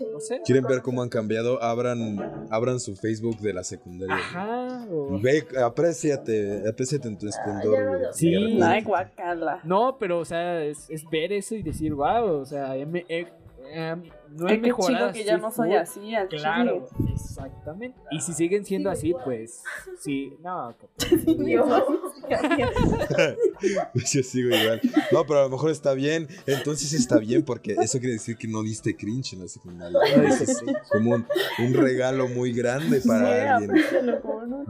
[0.00, 0.40] No sé.
[0.44, 1.62] ¿Quieren ver cómo han cambiado?
[1.62, 4.14] Abran, abran su Facebook de la secundaria.
[4.14, 4.86] Ajá.
[5.22, 8.00] Ve, apréciate, apréciate en tu esplendor, ya no güey.
[8.12, 8.58] Sí.
[8.62, 9.60] Ay, guacala.
[9.64, 13.26] No, pero, o sea, es, es ver eso y decir, wow, o sea, me- he-
[13.72, 15.12] em, no qué mejorado.
[15.12, 15.76] chido que ya no soy full.
[15.78, 17.12] así, al Claro, chile.
[17.14, 17.98] exactamente.
[18.10, 19.24] Y si siguen siendo Sí, así, igual.
[19.24, 19.62] pues
[20.00, 20.74] sí, no.
[21.46, 21.64] Yo.
[23.94, 24.80] Yo sigo igual.
[25.12, 26.28] No, pero a lo mejor está bien.
[26.46, 29.98] Entonces está bien porque eso quiere decir que no diste cringe en la secundaria.
[30.16, 30.66] No dices sí.
[30.90, 31.26] Como un,
[31.58, 34.20] un regalo muy grande para Sí, alguien.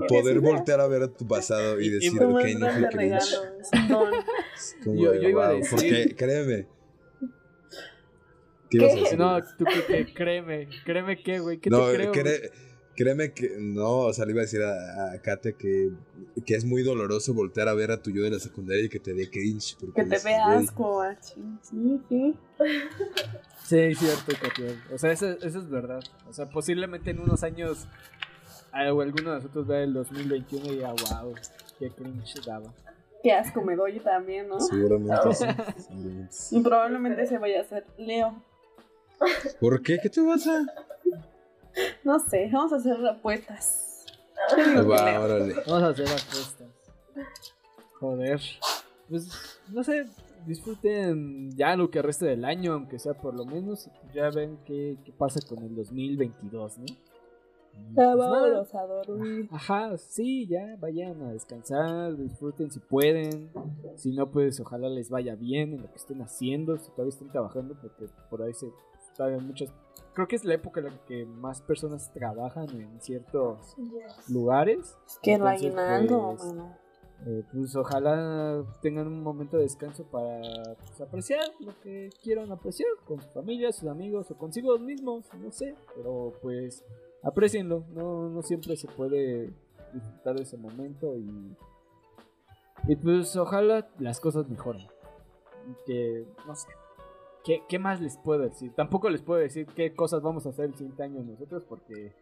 [0.08, 0.50] Poder idea.
[0.50, 2.92] voltear a ver a tu pasado y Y- y decir, Como ok, no fui cringe.
[2.96, 3.70] regalo, es.
[3.72, 6.66] Es Yo- yo iba a wow, decir- Porque créeme.
[8.78, 9.18] ¿Qué ibas a decir?
[9.18, 12.12] No, tú que te- créeme, créeme que, güey, ¿qué No, te creo?
[12.96, 15.90] créeme que no, o sea, le iba a decir a, a Kate que,
[16.46, 19.00] que es muy doloroso voltear a ver a tu yo de la secundaria y que
[19.00, 19.76] te dé cringe.
[19.80, 21.46] Porque Que te dices, vea "Güey, asco, chile.
[21.62, 22.34] Sí, sí.
[23.64, 24.84] Sí, es cierto, Katia.
[24.92, 26.00] O sea, eso, eso es verdad.
[26.28, 27.88] O sea, posiblemente en unos años
[28.72, 31.34] ah, o alguno de nosotros vea el 2021 y diga, wow,
[31.78, 32.72] qué cringe daba.
[33.24, 34.60] Qué asco me doy también, ¿no?
[34.60, 35.44] Seguramente sí.
[35.88, 36.56] seguramente sí.
[36.58, 38.40] Y probablemente se vaya a hacer Leo.
[39.60, 39.98] ¿Por qué?
[40.02, 40.64] ¿Qué te vas a...?
[42.04, 44.06] No sé, vamos a hacer apuestas.
[44.88, 45.54] Va, órale.
[45.66, 46.68] Vamos a hacer apuestas.
[47.98, 48.40] Joder.
[49.08, 49.28] Pues,
[49.68, 50.06] no sé,
[50.46, 54.98] disfruten ya lo que resta del año, aunque sea por lo menos, ya ven qué,
[55.04, 56.84] qué pasa con el 2022, ¿no?
[57.92, 59.48] Ya pues, vámonos a dormir.
[59.50, 63.50] Ajá, sí, ya vayan a descansar, disfruten si pueden.
[63.96, 67.30] Si no, pues ojalá les vaya bien en lo que estén haciendo, si todavía estén
[67.30, 68.68] trabajando, porque por ahí se
[69.16, 69.72] todavía muchas.
[70.14, 74.28] Creo que es la época en la que más personas trabajan en ciertos Yes.
[74.30, 74.96] lugares.
[75.06, 76.76] Es que Entonces, aguinaldo, pues, mano.
[77.26, 82.88] eh, pues ojalá tengan un momento de descanso para pues, apreciar lo que quieran apreciar
[83.06, 86.84] con su familia, sus amigos o consigo mismos, no sé, pero pues
[87.22, 89.52] aprecienlo, no, no siempre se puede
[89.92, 91.56] disfrutar de ese momento y,
[92.88, 94.86] y pues ojalá las cosas mejoren.
[95.66, 96.68] Y que, no sé,
[97.44, 98.72] ¿qué, ¿qué más les puedo decir?
[98.74, 102.12] Tampoco les puedo decir qué cosas vamos a hacer el siguiente año nosotros porque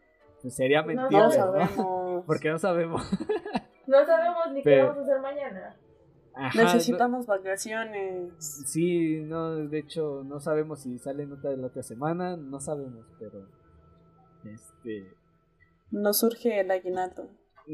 [0.41, 2.25] pues, sería mentira, No no, sabemos.
[2.27, 3.03] porque no sabemos.
[3.85, 5.77] No sabemos ni qué vamos a hacer mañana.
[6.35, 8.33] Ajá, no- Necesitamos vacaciones.
[8.39, 13.05] Sí, no, de hecho, no sabemos si sale nota de la otra semana, no sabemos,
[13.19, 13.49] pero.
[14.45, 15.09] Este.
[15.91, 17.29] Nos surge el aguinaldo.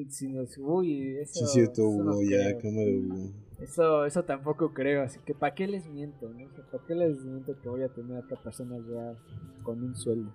[0.08, 0.56] Si nos.
[0.58, 1.34] Uy, eso.
[1.34, 2.58] Sí, es cierto, Hugo, ya, creo.
[2.62, 3.32] cámara, Hugo.
[3.60, 6.28] Eso, eso tampoco creo, así que ¿para qué les miento?
[6.28, 6.46] ¿no?
[6.46, 9.16] O sea, ¿Para qué les miento que voy a tener a otra persona ya
[9.64, 10.32] con un sueldo?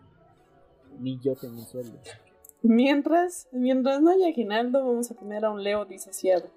[0.99, 1.97] Ni yo tengo un sueldo.
[2.61, 6.49] Mientras, mientras no haya aguinaldo, vamos a tener a un Leo disociado.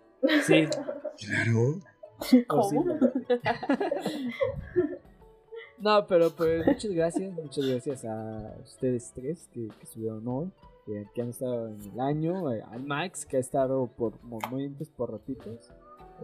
[0.43, 0.67] Sí,
[1.19, 1.81] Claro.
[2.47, 2.85] ¿Cómo?
[5.79, 10.51] No, pero pues muchas gracias, muchas gracias a ustedes tres que, que estuvieron hoy,
[10.87, 14.89] que, que han estado en el año, eh, al Max que ha estado por momentos,
[14.89, 15.71] por ratitos.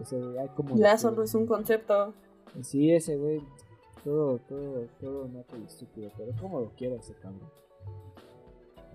[0.01, 1.03] Ese güey, como Ya es
[1.35, 2.13] un concepto.
[2.61, 3.41] Sí, ese güey,
[4.03, 7.49] todo, todo, todo nato y estúpido, pero como lo quiero ese cabrón.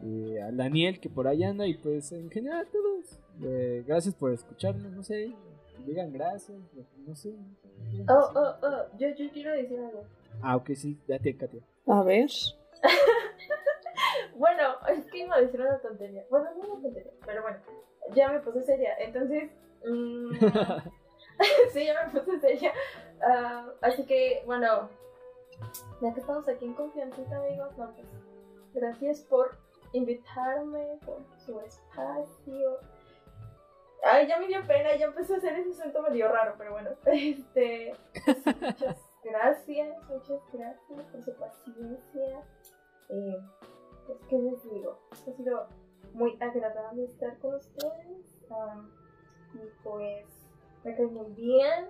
[0.03, 3.19] Y a Daniel que por ahí anda y pues en general a todos.
[3.43, 5.33] eh, gracias por escucharnos, no sé,
[5.87, 6.99] digan gracias, no sé.
[7.07, 7.35] no sé.
[8.09, 10.05] Oh, oh, oh, yo, yo quiero decir algo.
[10.41, 11.63] Ah, ok, sí, date, Katia.
[11.87, 12.29] A ver.
[14.37, 16.25] Bueno, es que iba a decir una tontería.
[16.31, 17.59] Bueno, no una tontería, pero bueno,
[18.15, 18.91] ya me puse seria.
[19.01, 19.51] Entonces,
[19.85, 20.33] mm,
[21.73, 22.73] sí, ya me puse seria.
[23.23, 24.89] Ah, así que, bueno,
[26.01, 28.07] ya que estamos aquí en confianza, amigos, no, pues,
[28.75, 29.57] gracias por
[29.93, 32.79] invitarme, por su espacio.
[34.05, 36.91] Ay, ya me dio pena, ya empecé a hacer ese acento medio raro, pero bueno,
[37.07, 42.43] este, pues, muchas gracias, muchas gracias por su paciencia.
[43.09, 43.39] Eh,
[44.07, 44.99] pues, ¿qué les digo?
[45.13, 45.67] Ha sido
[46.13, 48.45] muy agradable estar con ustedes.
[48.51, 48.98] am,
[49.55, 50.27] y pues,
[50.85, 51.87] me cae muy bien.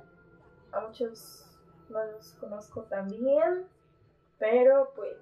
[0.72, 1.46] A muchos
[1.88, 3.66] los conozco tan bien.
[4.38, 5.16] Pero pues,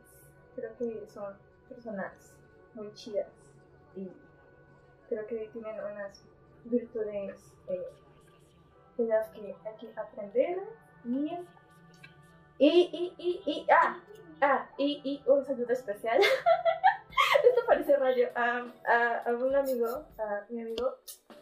[0.55, 1.37] creo que son
[1.69, 2.35] personas
[2.75, 3.29] muy chidas.
[3.95, 4.11] Y
[5.09, 6.23] creo que tienen unas
[6.65, 7.87] virtudes eh,
[8.99, 10.59] de las que hay que aprender.
[11.05, 11.39] Y,
[12.59, 14.01] y, y, y, y, ah,
[14.41, 16.21] ah, y, y un saludo especial.
[17.45, 18.29] Esto parece radio.
[18.35, 20.97] A, a, a un amigo, a mi amigo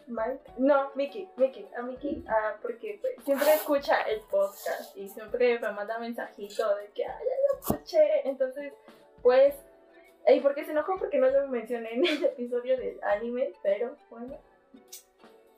[0.07, 0.53] Mike.
[0.59, 5.73] No, Mickey, Mickey, a Mickey, ah, porque pues, siempre escucha el podcast y siempre me
[5.73, 8.29] manda mensajito de que, ah, ya lo escuché.
[8.29, 8.73] Entonces,
[9.23, 9.55] pues,
[10.27, 14.37] y porque se enojó porque no lo mencioné en el episodio del anime, pero bueno.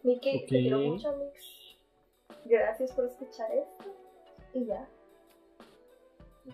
[0.03, 1.77] Mickey, te quiero mucho, Mix.
[2.45, 3.95] Gracias por escuchar esto.
[4.53, 4.89] Y ya.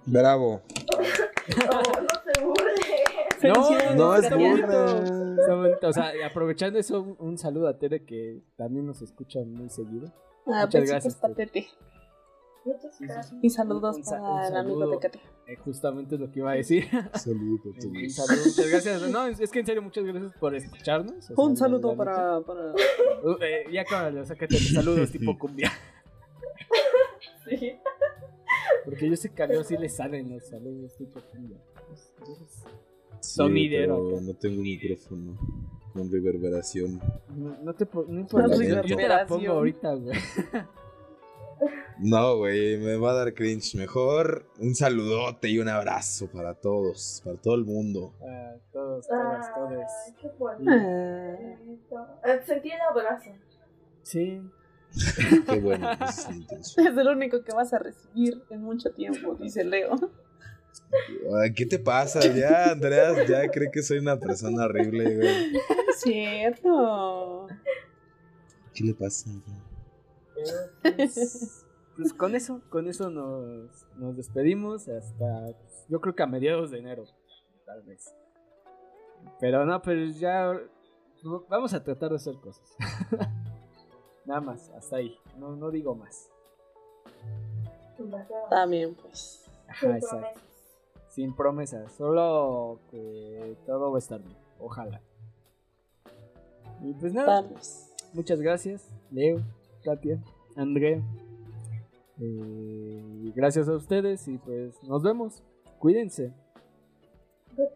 [0.06, 0.62] Bravo.
[1.70, 2.73] Oh, no se burle.
[3.43, 5.89] No, no, es bonito.
[5.89, 10.12] O sea, aprovechando eso, un, un saludo a Tere que también nos escucha muy seguido.
[10.47, 11.20] Ah, Muchas gracias.
[11.36, 11.66] Tete.
[12.64, 13.35] Muchas gracias.
[13.43, 15.20] Y saludos Un sa- para un el amigo de Katia.
[15.48, 16.85] Eh, justamente es lo que iba a decir.
[17.14, 18.14] Saludos todos.
[18.14, 19.02] saludo, muchas gracias.
[19.10, 21.16] No, es es que en serio, muchas gracias por escucharnos.
[21.16, 22.73] O sea, Un saludo para, para...
[23.24, 25.70] Uh, eh, ya cámara, sácate los saludos tipo cumbia.
[27.48, 27.77] Sí.
[28.84, 31.59] Porque yo sé que a Leo sí le salen los saludos tipo cumbia.
[31.92, 32.64] Es-
[33.20, 35.38] Sí, Sonidero no tengo un micrófono
[35.92, 37.00] con reverberación.
[37.36, 40.18] No, no te no importa, Con yo, yo te la pongo ahorita, güey.
[42.00, 43.76] No, güey, me va a dar cringe.
[43.76, 48.12] Mejor un saludote y un abrazo para todos, para todo el mundo.
[48.20, 49.70] A todos, todas, todos.
[50.06, 50.64] Ay, qué bueno.
[50.68, 51.36] Ah,
[52.24, 53.30] Eh, Sentí el abrazo.
[54.02, 54.42] Sí.
[55.48, 56.86] Qué bueno, es la intención.
[56.86, 59.97] Es el único que vas a recibir en mucho tiempo, dice Leo.
[61.55, 62.20] ¿Qué te pasa?
[62.20, 65.52] Ya, Andreas, ya cree que soy una persona horrible, güey.
[65.97, 67.47] Cierto.
[68.74, 69.31] ¿Qué le pasa?
[70.82, 71.64] Pues,
[71.97, 76.70] pues con eso, con eso nos, nos despedimos hasta pues, yo creo que a mediados
[76.70, 77.05] de enero,
[77.64, 78.14] tal vez.
[79.40, 80.59] Pero no, pero ya
[81.48, 82.77] vamos a tratar de hacer cosas.
[84.24, 85.16] Nada más, hasta ahí.
[85.38, 86.28] No, no digo más.
[88.50, 89.44] También, pues.
[89.68, 90.16] Ajá, Sin exacto.
[90.18, 90.42] promesas.
[91.08, 94.36] Sin promesas, solo que todo va a estar bien.
[94.58, 95.00] Ojalá.
[96.82, 97.90] Y pues nada, Vamos.
[98.12, 99.40] muchas gracias, Leo,
[99.84, 100.22] Katia,
[100.56, 101.00] Andrea.
[102.20, 105.42] Eh, gracias a ustedes y pues nos vemos.
[105.78, 106.32] Cuídense.
[107.56, 107.68] Bye.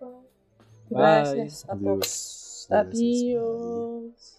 [0.91, 1.83] Gracias a Adiós.
[1.85, 2.67] todos.
[2.71, 2.95] Gracias.
[2.97, 4.36] Adiós.